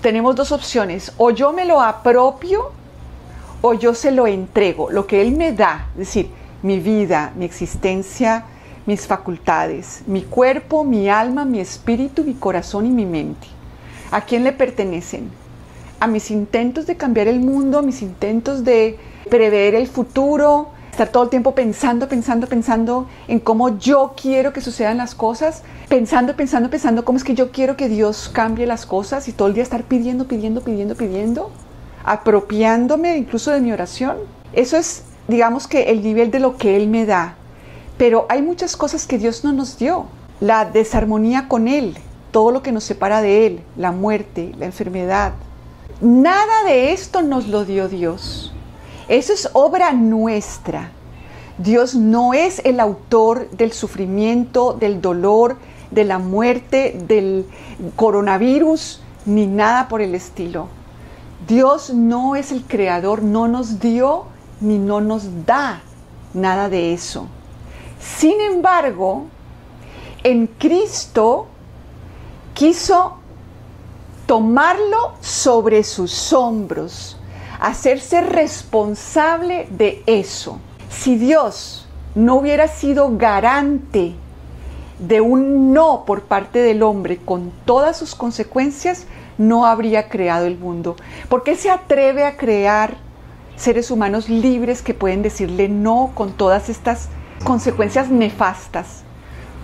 tenemos 0.00 0.36
dos 0.36 0.52
opciones, 0.52 1.12
o 1.18 1.30
yo 1.30 1.52
me 1.52 1.64
lo 1.64 1.80
apropio 1.82 2.72
o 3.62 3.74
yo 3.74 3.94
se 3.94 4.10
lo 4.10 4.26
entrego, 4.26 4.90
lo 4.90 5.06
que 5.06 5.20
Él 5.20 5.32
me 5.32 5.52
da, 5.52 5.88
es 5.92 5.98
decir, 5.98 6.30
mi 6.62 6.78
vida, 6.80 7.32
mi 7.36 7.44
existencia, 7.44 8.44
mis 8.86 9.06
facultades, 9.06 10.02
mi 10.06 10.22
cuerpo, 10.22 10.84
mi 10.84 11.08
alma, 11.08 11.44
mi 11.44 11.60
espíritu, 11.60 12.24
mi 12.24 12.34
corazón 12.34 12.86
y 12.86 12.90
mi 12.90 13.04
mente. 13.04 13.46
¿A 14.10 14.22
quién 14.22 14.44
le 14.44 14.52
pertenecen? 14.52 15.30
A 16.00 16.06
mis 16.06 16.30
intentos 16.30 16.86
de 16.86 16.96
cambiar 16.96 17.28
el 17.28 17.40
mundo, 17.40 17.78
a 17.78 17.82
mis 17.82 18.02
intentos 18.02 18.64
de 18.64 18.98
prever 19.28 19.74
el 19.74 19.86
futuro, 19.86 20.68
estar 20.90 21.08
todo 21.08 21.22
el 21.24 21.28
tiempo 21.30 21.54
pensando, 21.54 22.08
pensando, 22.08 22.46
pensando 22.46 23.06
en 23.28 23.38
cómo 23.38 23.78
yo 23.78 24.14
quiero 24.20 24.52
que 24.52 24.60
sucedan 24.60 24.98
las 24.98 25.14
cosas, 25.14 25.62
pensando, 25.88 26.36
pensando, 26.36 26.68
pensando 26.68 27.04
cómo 27.04 27.16
es 27.16 27.24
que 27.24 27.34
yo 27.34 27.52
quiero 27.52 27.76
que 27.76 27.88
Dios 27.88 28.30
cambie 28.32 28.66
las 28.66 28.86
cosas 28.86 29.28
y 29.28 29.32
todo 29.32 29.48
el 29.48 29.54
día 29.54 29.62
estar 29.62 29.84
pidiendo, 29.84 30.26
pidiendo, 30.26 30.62
pidiendo, 30.62 30.94
pidiendo, 30.94 31.50
apropiándome 32.04 33.16
incluso 33.16 33.50
de 33.50 33.60
mi 33.60 33.72
oración. 33.72 34.16
Eso 34.52 34.76
es, 34.76 35.04
digamos 35.28 35.68
que 35.68 35.90
el 35.90 36.02
nivel 36.02 36.30
de 36.30 36.40
lo 36.40 36.56
que 36.56 36.76
Él 36.76 36.88
me 36.88 37.06
da. 37.06 37.36
Pero 37.96 38.26
hay 38.28 38.42
muchas 38.42 38.76
cosas 38.76 39.06
que 39.06 39.18
Dios 39.18 39.44
no 39.44 39.52
nos 39.52 39.78
dio. 39.78 40.06
La 40.40 40.64
desarmonía 40.64 41.48
con 41.48 41.68
Él, 41.68 41.96
todo 42.30 42.50
lo 42.50 42.62
que 42.62 42.72
nos 42.72 42.84
separa 42.84 43.20
de 43.20 43.46
Él, 43.46 43.60
la 43.76 43.92
muerte, 43.92 44.52
la 44.58 44.66
enfermedad. 44.66 45.32
Nada 46.00 46.64
de 46.64 46.92
esto 46.92 47.20
nos 47.20 47.48
lo 47.48 47.64
dio 47.64 47.88
Dios. 47.88 48.52
Eso 49.08 49.32
es 49.34 49.50
obra 49.52 49.92
nuestra. 49.92 50.92
Dios 51.58 51.94
no 51.94 52.32
es 52.32 52.62
el 52.64 52.80
autor 52.80 53.50
del 53.50 53.72
sufrimiento, 53.72 54.72
del 54.72 55.02
dolor, 55.02 55.58
de 55.90 56.04
la 56.04 56.18
muerte, 56.18 56.98
del 57.06 57.44
coronavirus, 57.96 59.02
ni 59.26 59.46
nada 59.46 59.88
por 59.88 60.00
el 60.00 60.14
estilo. 60.14 60.68
Dios 61.46 61.92
no 61.92 62.34
es 62.34 62.50
el 62.50 62.64
creador, 62.64 63.22
no 63.22 63.46
nos 63.46 63.78
dio 63.80 64.24
ni 64.60 64.78
no 64.78 65.00
nos 65.02 65.44
da 65.44 65.82
nada 66.32 66.68
de 66.70 66.94
eso. 66.94 67.26
Sin 68.00 68.40
embargo, 68.40 69.24
en 70.22 70.46
Cristo 70.46 71.46
quiso 72.54 73.19
tomarlo 74.30 75.14
sobre 75.20 75.82
sus 75.82 76.32
hombros, 76.32 77.16
hacerse 77.58 78.20
responsable 78.20 79.66
de 79.72 80.04
eso. 80.06 80.60
Si 80.88 81.16
Dios 81.16 81.88
no 82.14 82.36
hubiera 82.36 82.68
sido 82.68 83.16
garante 83.18 84.14
de 85.00 85.20
un 85.20 85.72
no 85.72 86.04
por 86.04 86.22
parte 86.22 86.60
del 86.60 86.84
hombre 86.84 87.16
con 87.16 87.50
todas 87.64 87.96
sus 87.96 88.14
consecuencias, 88.14 89.08
no 89.36 89.66
habría 89.66 90.08
creado 90.08 90.46
el 90.46 90.56
mundo. 90.56 90.94
¿Por 91.28 91.42
qué 91.42 91.56
se 91.56 91.68
atreve 91.68 92.24
a 92.24 92.36
crear 92.36 92.98
seres 93.56 93.90
humanos 93.90 94.28
libres 94.28 94.80
que 94.80 94.94
pueden 94.94 95.22
decirle 95.22 95.68
no 95.68 96.12
con 96.14 96.34
todas 96.34 96.68
estas 96.68 97.08
consecuencias 97.42 98.10
nefastas, 98.10 99.02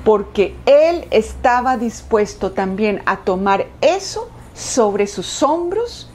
porque 0.04 0.56
él 0.66 1.06
estaba 1.12 1.76
dispuesto 1.76 2.50
también 2.50 3.00
a 3.06 3.18
tomar 3.18 3.66
eso 3.80 4.28
sobre 4.56 5.06
sus 5.06 5.42
hombros 5.42 6.10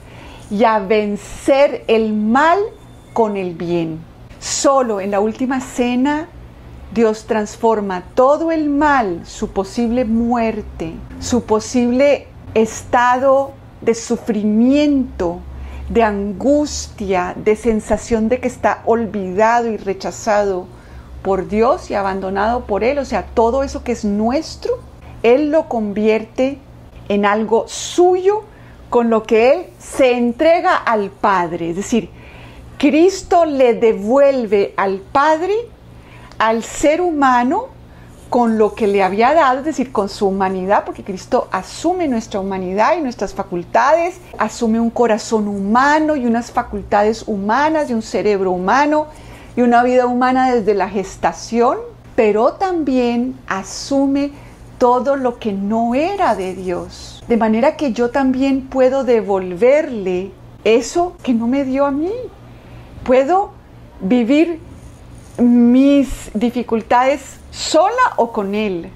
y 0.49 0.63
a 0.63 0.79
vencer 0.79 1.85
el 1.87 2.13
mal 2.13 2.59
con 3.13 3.37
el 3.37 3.53
bien. 3.53 3.99
Solo 4.39 4.99
en 4.99 5.11
la 5.11 5.19
última 5.19 5.61
cena 5.61 6.27
Dios 6.93 7.25
transforma 7.25 8.03
todo 8.15 8.51
el 8.51 8.69
mal, 8.69 9.21
su 9.25 9.51
posible 9.51 10.03
muerte, 10.03 10.93
su 11.19 11.43
posible 11.45 12.27
estado 12.53 13.51
de 13.79 13.93
sufrimiento, 13.93 15.39
de 15.87 16.03
angustia, 16.03 17.33
de 17.37 17.55
sensación 17.55 18.27
de 18.27 18.39
que 18.39 18.47
está 18.47 18.81
olvidado 18.85 19.69
y 19.69 19.77
rechazado 19.77 20.65
por 21.21 21.47
Dios 21.47 21.89
y 21.91 21.93
abandonado 21.93 22.65
por 22.65 22.83
Él, 22.83 22.97
o 22.97 23.05
sea, 23.05 23.25
todo 23.25 23.63
eso 23.63 23.83
que 23.83 23.91
es 23.91 24.03
nuestro, 24.03 24.79
Él 25.23 25.51
lo 25.51 25.69
convierte 25.69 26.59
en 27.11 27.25
algo 27.25 27.65
suyo 27.67 28.43
con 28.89 29.09
lo 29.09 29.23
que 29.23 29.53
Él 29.53 29.65
se 29.79 30.13
entrega 30.13 30.77
al 30.77 31.09
Padre. 31.09 31.71
Es 31.71 31.75
decir, 31.75 32.09
Cristo 32.77 33.43
le 33.43 33.73
devuelve 33.73 34.73
al 34.77 34.99
Padre, 34.99 35.53
al 36.37 36.63
ser 36.63 37.01
humano, 37.01 37.67
con 38.29 38.57
lo 38.57 38.75
que 38.75 38.87
le 38.87 39.03
había 39.03 39.33
dado, 39.33 39.59
es 39.59 39.65
decir, 39.65 39.91
con 39.91 40.07
su 40.07 40.25
humanidad, 40.25 40.85
porque 40.85 41.03
Cristo 41.03 41.49
asume 41.51 42.07
nuestra 42.07 42.39
humanidad 42.39 42.95
y 42.97 43.01
nuestras 43.01 43.33
facultades, 43.33 44.21
asume 44.37 44.79
un 44.79 44.89
corazón 44.89 45.49
humano 45.49 46.15
y 46.15 46.25
unas 46.25 46.49
facultades 46.49 47.25
humanas 47.27 47.89
y 47.89 47.93
un 47.93 48.01
cerebro 48.01 48.51
humano 48.51 49.07
y 49.57 49.63
una 49.63 49.83
vida 49.83 50.05
humana 50.05 50.55
desde 50.55 50.75
la 50.75 50.87
gestación, 50.87 51.77
pero 52.15 52.53
también 52.53 53.37
asume 53.47 54.31
todo 54.81 55.15
lo 55.15 55.37
que 55.37 55.53
no 55.53 55.93
era 55.93 56.33
de 56.33 56.55
Dios. 56.55 57.23
De 57.27 57.37
manera 57.37 57.77
que 57.77 57.93
yo 57.93 58.09
también 58.09 58.61
puedo 58.67 59.03
devolverle 59.03 60.31
eso 60.63 61.15
que 61.21 61.35
no 61.35 61.45
me 61.45 61.65
dio 61.65 61.85
a 61.85 61.91
mí. 61.91 62.11
Puedo 63.03 63.51
vivir 63.99 64.59
mis 65.37 66.31
dificultades 66.33 67.21
sola 67.51 68.15
o 68.15 68.31
con 68.31 68.55
Él. 68.55 68.89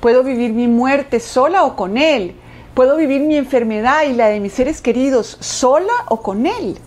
Puedo 0.00 0.24
vivir 0.24 0.54
mi 0.54 0.68
muerte 0.68 1.20
sola 1.20 1.64
o 1.64 1.76
con 1.76 1.98
Él. 1.98 2.34
Puedo 2.72 2.96
vivir 2.96 3.20
mi 3.20 3.36
enfermedad 3.36 4.04
y 4.08 4.14
la 4.14 4.28
de 4.28 4.40
mis 4.40 4.54
seres 4.54 4.80
queridos 4.80 5.36
sola 5.40 5.92
o 6.08 6.22
con 6.22 6.46
Él. 6.46 6.78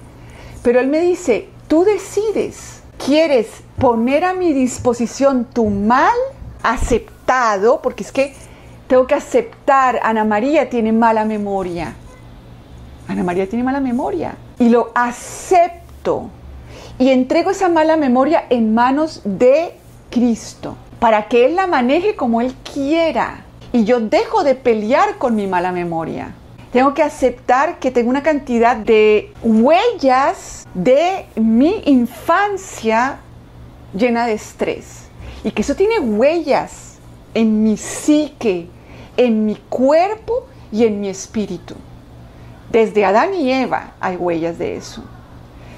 Pero 0.64 0.80
Él 0.80 0.88
me 0.88 1.02
dice, 1.02 1.50
tú 1.68 1.84
decides, 1.84 2.82
¿quieres 2.98 3.48
poner 3.78 4.24
a 4.24 4.34
mi 4.34 4.54
disposición 4.54 5.46
tu 5.46 5.70
mal 5.70 6.10
aceptado? 7.24 7.82
Porque 7.82 8.04
es 8.04 8.12
que 8.12 8.34
tengo 8.88 9.08
que 9.08 9.16
aceptar, 9.16 10.00
Ana 10.04 10.24
María 10.24 10.70
tiene 10.70 10.92
mala 10.92 11.26
memoria. 11.26 11.96
Ana 13.08 13.24
María 13.24 13.48
tiene 13.48 13.64
mala 13.64 13.80
memoria. 13.80 14.36
Y 14.60 14.70
lo 14.70 14.92
acepto. 14.94 16.30
Y 17.00 17.10
entrego 17.10 17.52
esa 17.52 17.70
mala 17.70 17.98
memoria 17.98 18.46
en 18.50 18.74
manos 18.74 19.22
de 19.24 19.76
Cristo 20.10 20.76
para 21.00 21.28
que 21.28 21.46
Él 21.46 21.56
la 21.56 21.68
maneje 21.68 22.16
como 22.16 22.40
Él 22.42 22.54
quiera. 22.74 23.46
Y 23.72 23.84
yo 23.84 24.00
dejo 24.00 24.44
de 24.44 24.56
pelear 24.56 25.18
con 25.18 25.36
mi 25.36 25.48
mala 25.48 25.72
memoria. 25.72 26.34
Tengo 26.72 26.94
que 26.94 27.04
aceptar 27.04 27.80
que 27.80 27.92
tengo 27.92 28.10
una 28.10 28.24
cantidad 28.24 28.76
de 28.76 29.32
huellas 29.44 30.68
de 30.74 31.26
mi 31.36 31.82
infancia 31.86 33.20
llena 33.94 34.26
de 34.26 34.34
estrés. 34.34 35.08
Y 35.44 35.52
que 35.52 35.62
eso 35.62 35.76
tiene 35.76 36.00
huellas 36.00 36.83
en 37.34 37.64
mi 37.64 37.78
psique, 37.78 38.68
en 39.18 39.46
mi 39.46 39.56
cuerpo 39.56 40.46
y 40.72 40.86
en 40.86 41.00
mi 41.02 41.10
espíritu. 41.10 41.76
Desde 42.72 43.06
Adán 43.06 43.34
y 43.34 43.52
Eva 43.52 43.94
hay 44.00 44.16
huellas 44.16 44.58
de 44.58 44.76
eso. 44.76 45.04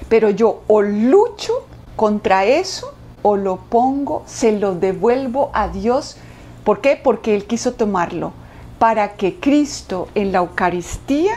Pero 0.08 0.30
yo 0.30 0.62
o 0.66 0.82
lucho 0.82 1.66
contra 1.96 2.44
eso 2.44 2.94
o 3.22 3.36
lo 3.36 3.56
pongo, 3.56 4.22
se 4.26 4.52
lo 4.52 4.74
devuelvo 4.74 5.50
a 5.52 5.68
Dios. 5.68 6.16
¿Por 6.64 6.80
qué? 6.80 6.98
Porque 7.02 7.34
Él 7.34 7.46
quiso 7.46 7.72
tomarlo 7.72 8.32
para 8.78 9.14
que 9.14 9.40
Cristo 9.40 10.08
en 10.14 10.32
la 10.32 10.38
Eucaristía 10.38 11.34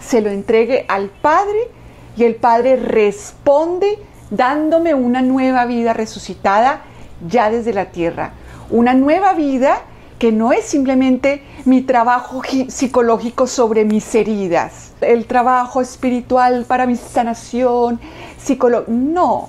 se 0.00 0.20
lo 0.20 0.30
entregue 0.30 0.86
al 0.88 1.08
Padre 1.08 1.70
y 2.16 2.24
el 2.24 2.36
Padre 2.36 2.76
responde 2.76 3.98
dándome 4.30 4.94
una 4.94 5.22
nueva 5.22 5.66
vida 5.66 5.92
resucitada 5.92 6.82
ya 7.28 7.50
desde 7.50 7.72
la 7.72 7.86
tierra. 7.86 8.32
Una 8.70 8.94
nueva 8.94 9.32
vida 9.32 9.82
que 10.18 10.32
no 10.32 10.52
es 10.52 10.64
simplemente 10.64 11.42
mi 11.64 11.82
trabajo 11.82 12.42
psicológico 12.68 13.46
sobre 13.46 13.84
mis 13.84 14.14
heridas, 14.14 14.92
el 15.00 15.26
trabajo 15.26 15.80
espiritual 15.80 16.64
para 16.66 16.86
mi 16.86 16.96
sanación, 16.96 18.00
psicológico. 18.38 18.90
No, 18.90 19.48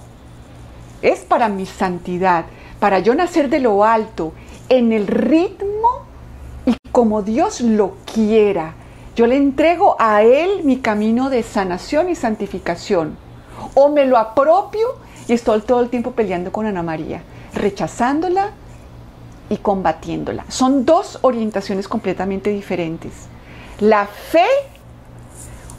es 1.01 1.21
para 1.21 1.49
mi 1.49 1.65
santidad, 1.65 2.45
para 2.80 2.99
yo 2.99 3.15
nacer 3.15 3.49
de 3.49 3.60
lo 3.60 3.84
alto, 3.86 4.34
en 4.69 4.91
el 4.91 5.08
ritmo 5.08 6.06
y 6.65 6.75
como 6.91 7.21
Dios 7.21 7.62
lo 7.62 7.95
quiera. 8.13 8.73
Yo 9.15 9.25
le 9.25 9.38
entrego 9.38 9.95
a 9.97 10.21
Él 10.21 10.63
mi 10.63 10.77
camino 10.77 11.32
de 11.32 11.41
sanación 11.41 12.10
y 12.10 12.15
santificación. 12.15 13.17
O 13.73 13.89
me 13.89 14.06
lo 14.06 14.17
apropio 14.17 14.88
y 15.27 15.34
estoy 15.34 15.62
todo 15.62 15.80
el 15.82 15.89
tiempo 15.89 16.12
peleando 16.12 16.51
con 16.51 16.67
Ana 16.67 16.84
María, 16.84 17.23
rechazándola 17.53 18.51
y 19.49 19.57
combatiéndola. 19.57 20.45
Son 20.49 20.86
dos 20.86 21.19
orientaciones 21.21 21.88
completamente 21.88 22.49
diferentes. 22.49 23.13
La 23.79 24.07
fe 24.07 24.45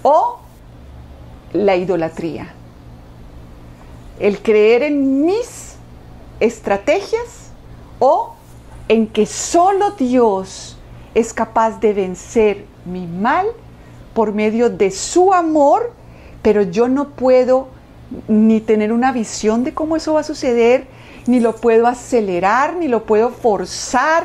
o 0.03 0.39
la 1.53 1.77
idolatría 1.77 2.55
el 4.19 4.41
creer 4.41 4.83
en 4.83 5.25
mis 5.25 5.77
estrategias 6.41 7.51
o 7.99 8.35
en 8.89 9.07
que 9.07 9.27
solo 9.27 9.93
Dios 9.93 10.77
es 11.15 11.33
capaz 11.33 11.81
de 11.81 11.93
vencer 11.93 12.65
mi 12.85 13.07
mal 13.07 13.47
por 14.15 14.33
medio 14.33 14.71
de 14.71 14.91
su 14.91 15.33
amor, 15.33 15.93
pero 16.43 16.63
yo 16.63 16.89
no 16.89 17.11
puedo 17.11 17.69
ni 18.27 18.61
tener 18.61 18.93
una 18.93 19.13
visión 19.13 19.65
de 19.65 19.75
cómo 19.75 19.97
eso 19.97 20.15
va 20.15 20.21
a 20.21 20.25
suceder, 20.25 20.87
ni 21.29 21.41
lo 21.41 21.55
puedo 21.55 21.87
acelerar, 21.87 22.77
ni 22.77 22.89
lo 22.89 23.05
puedo 23.05 23.29
forzar. 23.29 24.25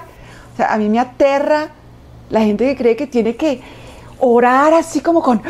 O 0.53 0.57
sea, 0.57 0.73
a 0.73 0.77
mí 0.77 0.87
me 0.87 0.99
aterra 0.99 1.67
la 2.29 2.39
gente 2.39 2.65
que 2.65 2.77
cree 2.77 2.95
que 2.95 3.07
tiene 3.07 3.35
que 3.35 3.61
orar 4.19 4.73
así 4.73 5.01
como 5.01 5.21
con, 5.21 5.41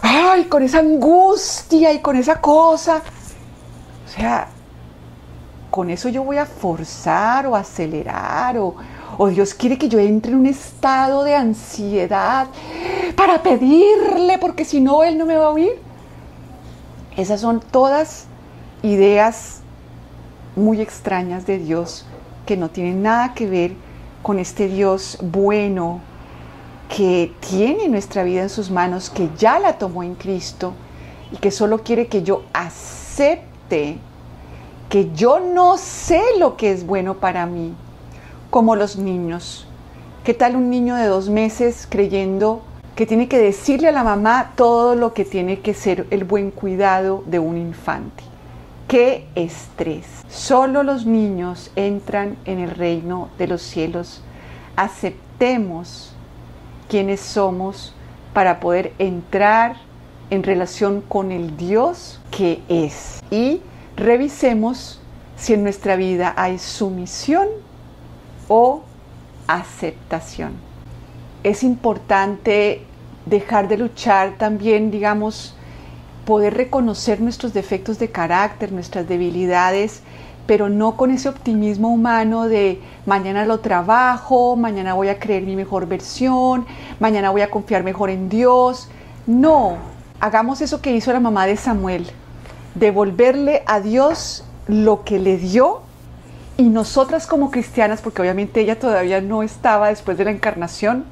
ay, 0.00 0.44
con 0.44 0.62
esa 0.62 0.78
angustia 0.78 1.92
y 1.92 2.00
con 2.00 2.16
esa 2.16 2.40
cosa. 2.40 3.02
O 4.06 4.08
sea, 4.08 4.48
con 5.70 5.90
eso 5.90 6.08
yo 6.08 6.24
voy 6.24 6.38
a 6.38 6.46
forzar 6.46 7.46
o 7.46 7.56
acelerar 7.56 8.56
o, 8.56 8.74
o 9.18 9.28
Dios 9.28 9.52
quiere 9.52 9.76
que 9.76 9.90
yo 9.90 9.98
entre 9.98 10.32
en 10.32 10.38
un 10.38 10.46
estado 10.46 11.24
de 11.24 11.34
ansiedad 11.34 12.46
para 13.14 13.42
pedirle 13.42 14.38
porque 14.38 14.64
si 14.64 14.80
no 14.80 15.04
Él 15.04 15.18
no 15.18 15.26
me 15.26 15.36
va 15.36 15.44
a 15.44 15.50
oír. 15.50 15.78
Esas 17.18 17.42
son 17.42 17.60
todas 17.60 18.24
ideas 18.82 19.60
muy 20.56 20.80
extrañas 20.80 21.46
de 21.46 21.58
Dios 21.58 22.06
que 22.46 22.56
no 22.56 22.70
tienen 22.70 23.02
nada 23.02 23.34
que 23.34 23.46
ver 23.46 23.72
con 24.22 24.38
este 24.38 24.68
Dios 24.68 25.18
bueno 25.22 26.00
que 26.88 27.32
tiene 27.40 27.88
nuestra 27.88 28.22
vida 28.22 28.42
en 28.42 28.48
sus 28.48 28.70
manos, 28.70 29.10
que 29.10 29.28
ya 29.36 29.58
la 29.58 29.78
tomó 29.78 30.02
en 30.02 30.14
Cristo 30.14 30.72
y 31.32 31.36
que 31.36 31.50
solo 31.50 31.82
quiere 31.82 32.06
que 32.06 32.22
yo 32.22 32.44
acepte 32.52 33.98
que 34.88 35.12
yo 35.14 35.40
no 35.40 35.78
sé 35.78 36.22
lo 36.38 36.56
que 36.56 36.70
es 36.70 36.86
bueno 36.86 37.14
para 37.14 37.46
mí, 37.46 37.74
como 38.50 38.76
los 38.76 38.96
niños. 38.96 39.66
¿Qué 40.24 40.32
tal 40.34 40.56
un 40.56 40.70
niño 40.70 40.94
de 40.94 41.06
dos 41.06 41.28
meses 41.28 41.86
creyendo 41.90 42.62
que 42.94 43.06
tiene 43.06 43.28
que 43.28 43.38
decirle 43.38 43.88
a 43.88 43.92
la 43.92 44.04
mamá 44.04 44.52
todo 44.56 44.94
lo 44.94 45.12
que 45.12 45.24
tiene 45.24 45.60
que 45.60 45.74
ser 45.74 46.06
el 46.10 46.24
buen 46.24 46.50
cuidado 46.50 47.24
de 47.26 47.38
un 47.38 47.56
infante? 47.56 48.25
¡Qué 48.88 49.26
estrés! 49.34 50.06
Solo 50.28 50.84
los 50.84 51.06
niños 51.06 51.72
entran 51.74 52.36
en 52.44 52.60
el 52.60 52.70
reino 52.70 53.30
de 53.36 53.48
los 53.48 53.62
cielos. 53.62 54.22
Aceptemos 54.76 56.12
quienes 56.88 57.18
somos 57.18 57.94
para 58.32 58.60
poder 58.60 58.92
entrar 59.00 59.74
en 60.30 60.44
relación 60.44 61.00
con 61.00 61.32
el 61.32 61.56
Dios 61.56 62.20
que 62.30 62.62
es. 62.68 63.24
Y 63.28 63.60
revisemos 63.96 65.00
si 65.36 65.54
en 65.54 65.64
nuestra 65.64 65.96
vida 65.96 66.32
hay 66.36 66.58
sumisión 66.58 67.48
o 68.46 68.82
aceptación. 69.48 70.52
Es 71.42 71.64
importante 71.64 72.82
dejar 73.24 73.66
de 73.66 73.78
luchar 73.78 74.38
también, 74.38 74.92
digamos, 74.92 75.55
poder 76.26 76.54
reconocer 76.54 77.20
nuestros 77.20 77.54
defectos 77.54 77.98
de 77.98 78.10
carácter, 78.10 78.72
nuestras 78.72 79.08
debilidades, 79.08 80.02
pero 80.46 80.68
no 80.68 80.96
con 80.96 81.10
ese 81.10 81.28
optimismo 81.28 81.88
humano 81.88 82.48
de 82.48 82.80
mañana 83.06 83.46
lo 83.46 83.60
trabajo, 83.60 84.56
mañana 84.56 84.94
voy 84.94 85.08
a 85.08 85.18
creer 85.18 85.44
mi 85.44 85.56
mejor 85.56 85.86
versión, 85.86 86.66
mañana 87.00 87.30
voy 87.30 87.40
a 87.40 87.50
confiar 87.50 87.84
mejor 87.84 88.10
en 88.10 88.28
Dios. 88.28 88.88
No, 89.26 89.76
hagamos 90.20 90.60
eso 90.60 90.82
que 90.82 90.94
hizo 90.94 91.12
la 91.12 91.20
mamá 91.20 91.46
de 91.46 91.56
Samuel, 91.56 92.10
devolverle 92.74 93.62
a 93.66 93.80
Dios 93.80 94.44
lo 94.66 95.04
que 95.04 95.20
le 95.20 95.38
dio 95.38 95.82
y 96.56 96.64
nosotras 96.64 97.28
como 97.28 97.52
cristianas, 97.52 98.02
porque 98.02 98.22
obviamente 98.22 98.60
ella 98.60 98.80
todavía 98.80 99.20
no 99.20 99.44
estaba 99.44 99.88
después 99.88 100.18
de 100.18 100.24
la 100.24 100.32
encarnación, 100.32 101.04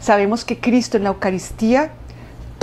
sabemos 0.00 0.46
que 0.46 0.60
Cristo 0.60 0.96
en 0.96 1.04
la 1.04 1.10
Eucaristía 1.10 1.92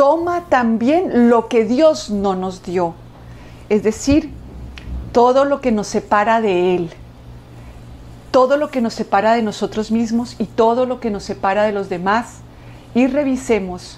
toma 0.04 0.43
también 0.49 1.30
lo 1.30 1.47
que 1.47 1.64
Dios 1.64 2.10
no 2.10 2.36
nos 2.36 2.62
dio, 2.62 2.93
es 3.70 3.84
decir, 3.84 4.32
todo 5.14 5.45
lo 5.45 5.62
que 5.62 5.72
nos 5.72 5.88
separa 5.88 6.41
de 6.41 6.76
Él, 6.76 6.89
todo 8.30 8.58
lo 8.58 8.70
que 8.70 8.82
nos 8.82 8.95
separa 8.95 9.34
de 9.34 9.41
nosotros 9.43 9.91
mismos 9.91 10.36
y 10.39 10.43
todo 10.43 10.86
lo 10.86 10.99
que 10.99 11.10
nos 11.10 11.24
separa 11.24 11.64
de 11.64 11.72
los 11.72 11.88
demás, 11.88 12.39
y 12.93 13.08
revisemos 13.08 13.97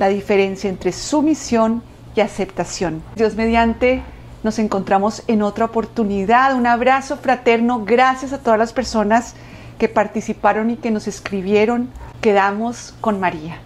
la 0.00 0.08
diferencia 0.08 0.68
entre 0.68 0.90
sumisión 0.90 1.84
y 2.16 2.20
aceptación. 2.20 3.00
Dios 3.14 3.36
mediante, 3.36 4.02
nos 4.42 4.58
encontramos 4.58 5.22
en 5.28 5.42
otra 5.42 5.66
oportunidad. 5.66 6.56
Un 6.56 6.66
abrazo 6.66 7.16
fraterno. 7.16 7.84
Gracias 7.84 8.32
a 8.32 8.38
todas 8.38 8.58
las 8.58 8.72
personas 8.72 9.34
que 9.78 9.88
participaron 9.88 10.70
y 10.70 10.76
que 10.78 10.90
nos 10.90 11.06
escribieron. 11.06 11.90
Quedamos 12.22 12.96
con 13.00 13.20
María. 13.20 13.60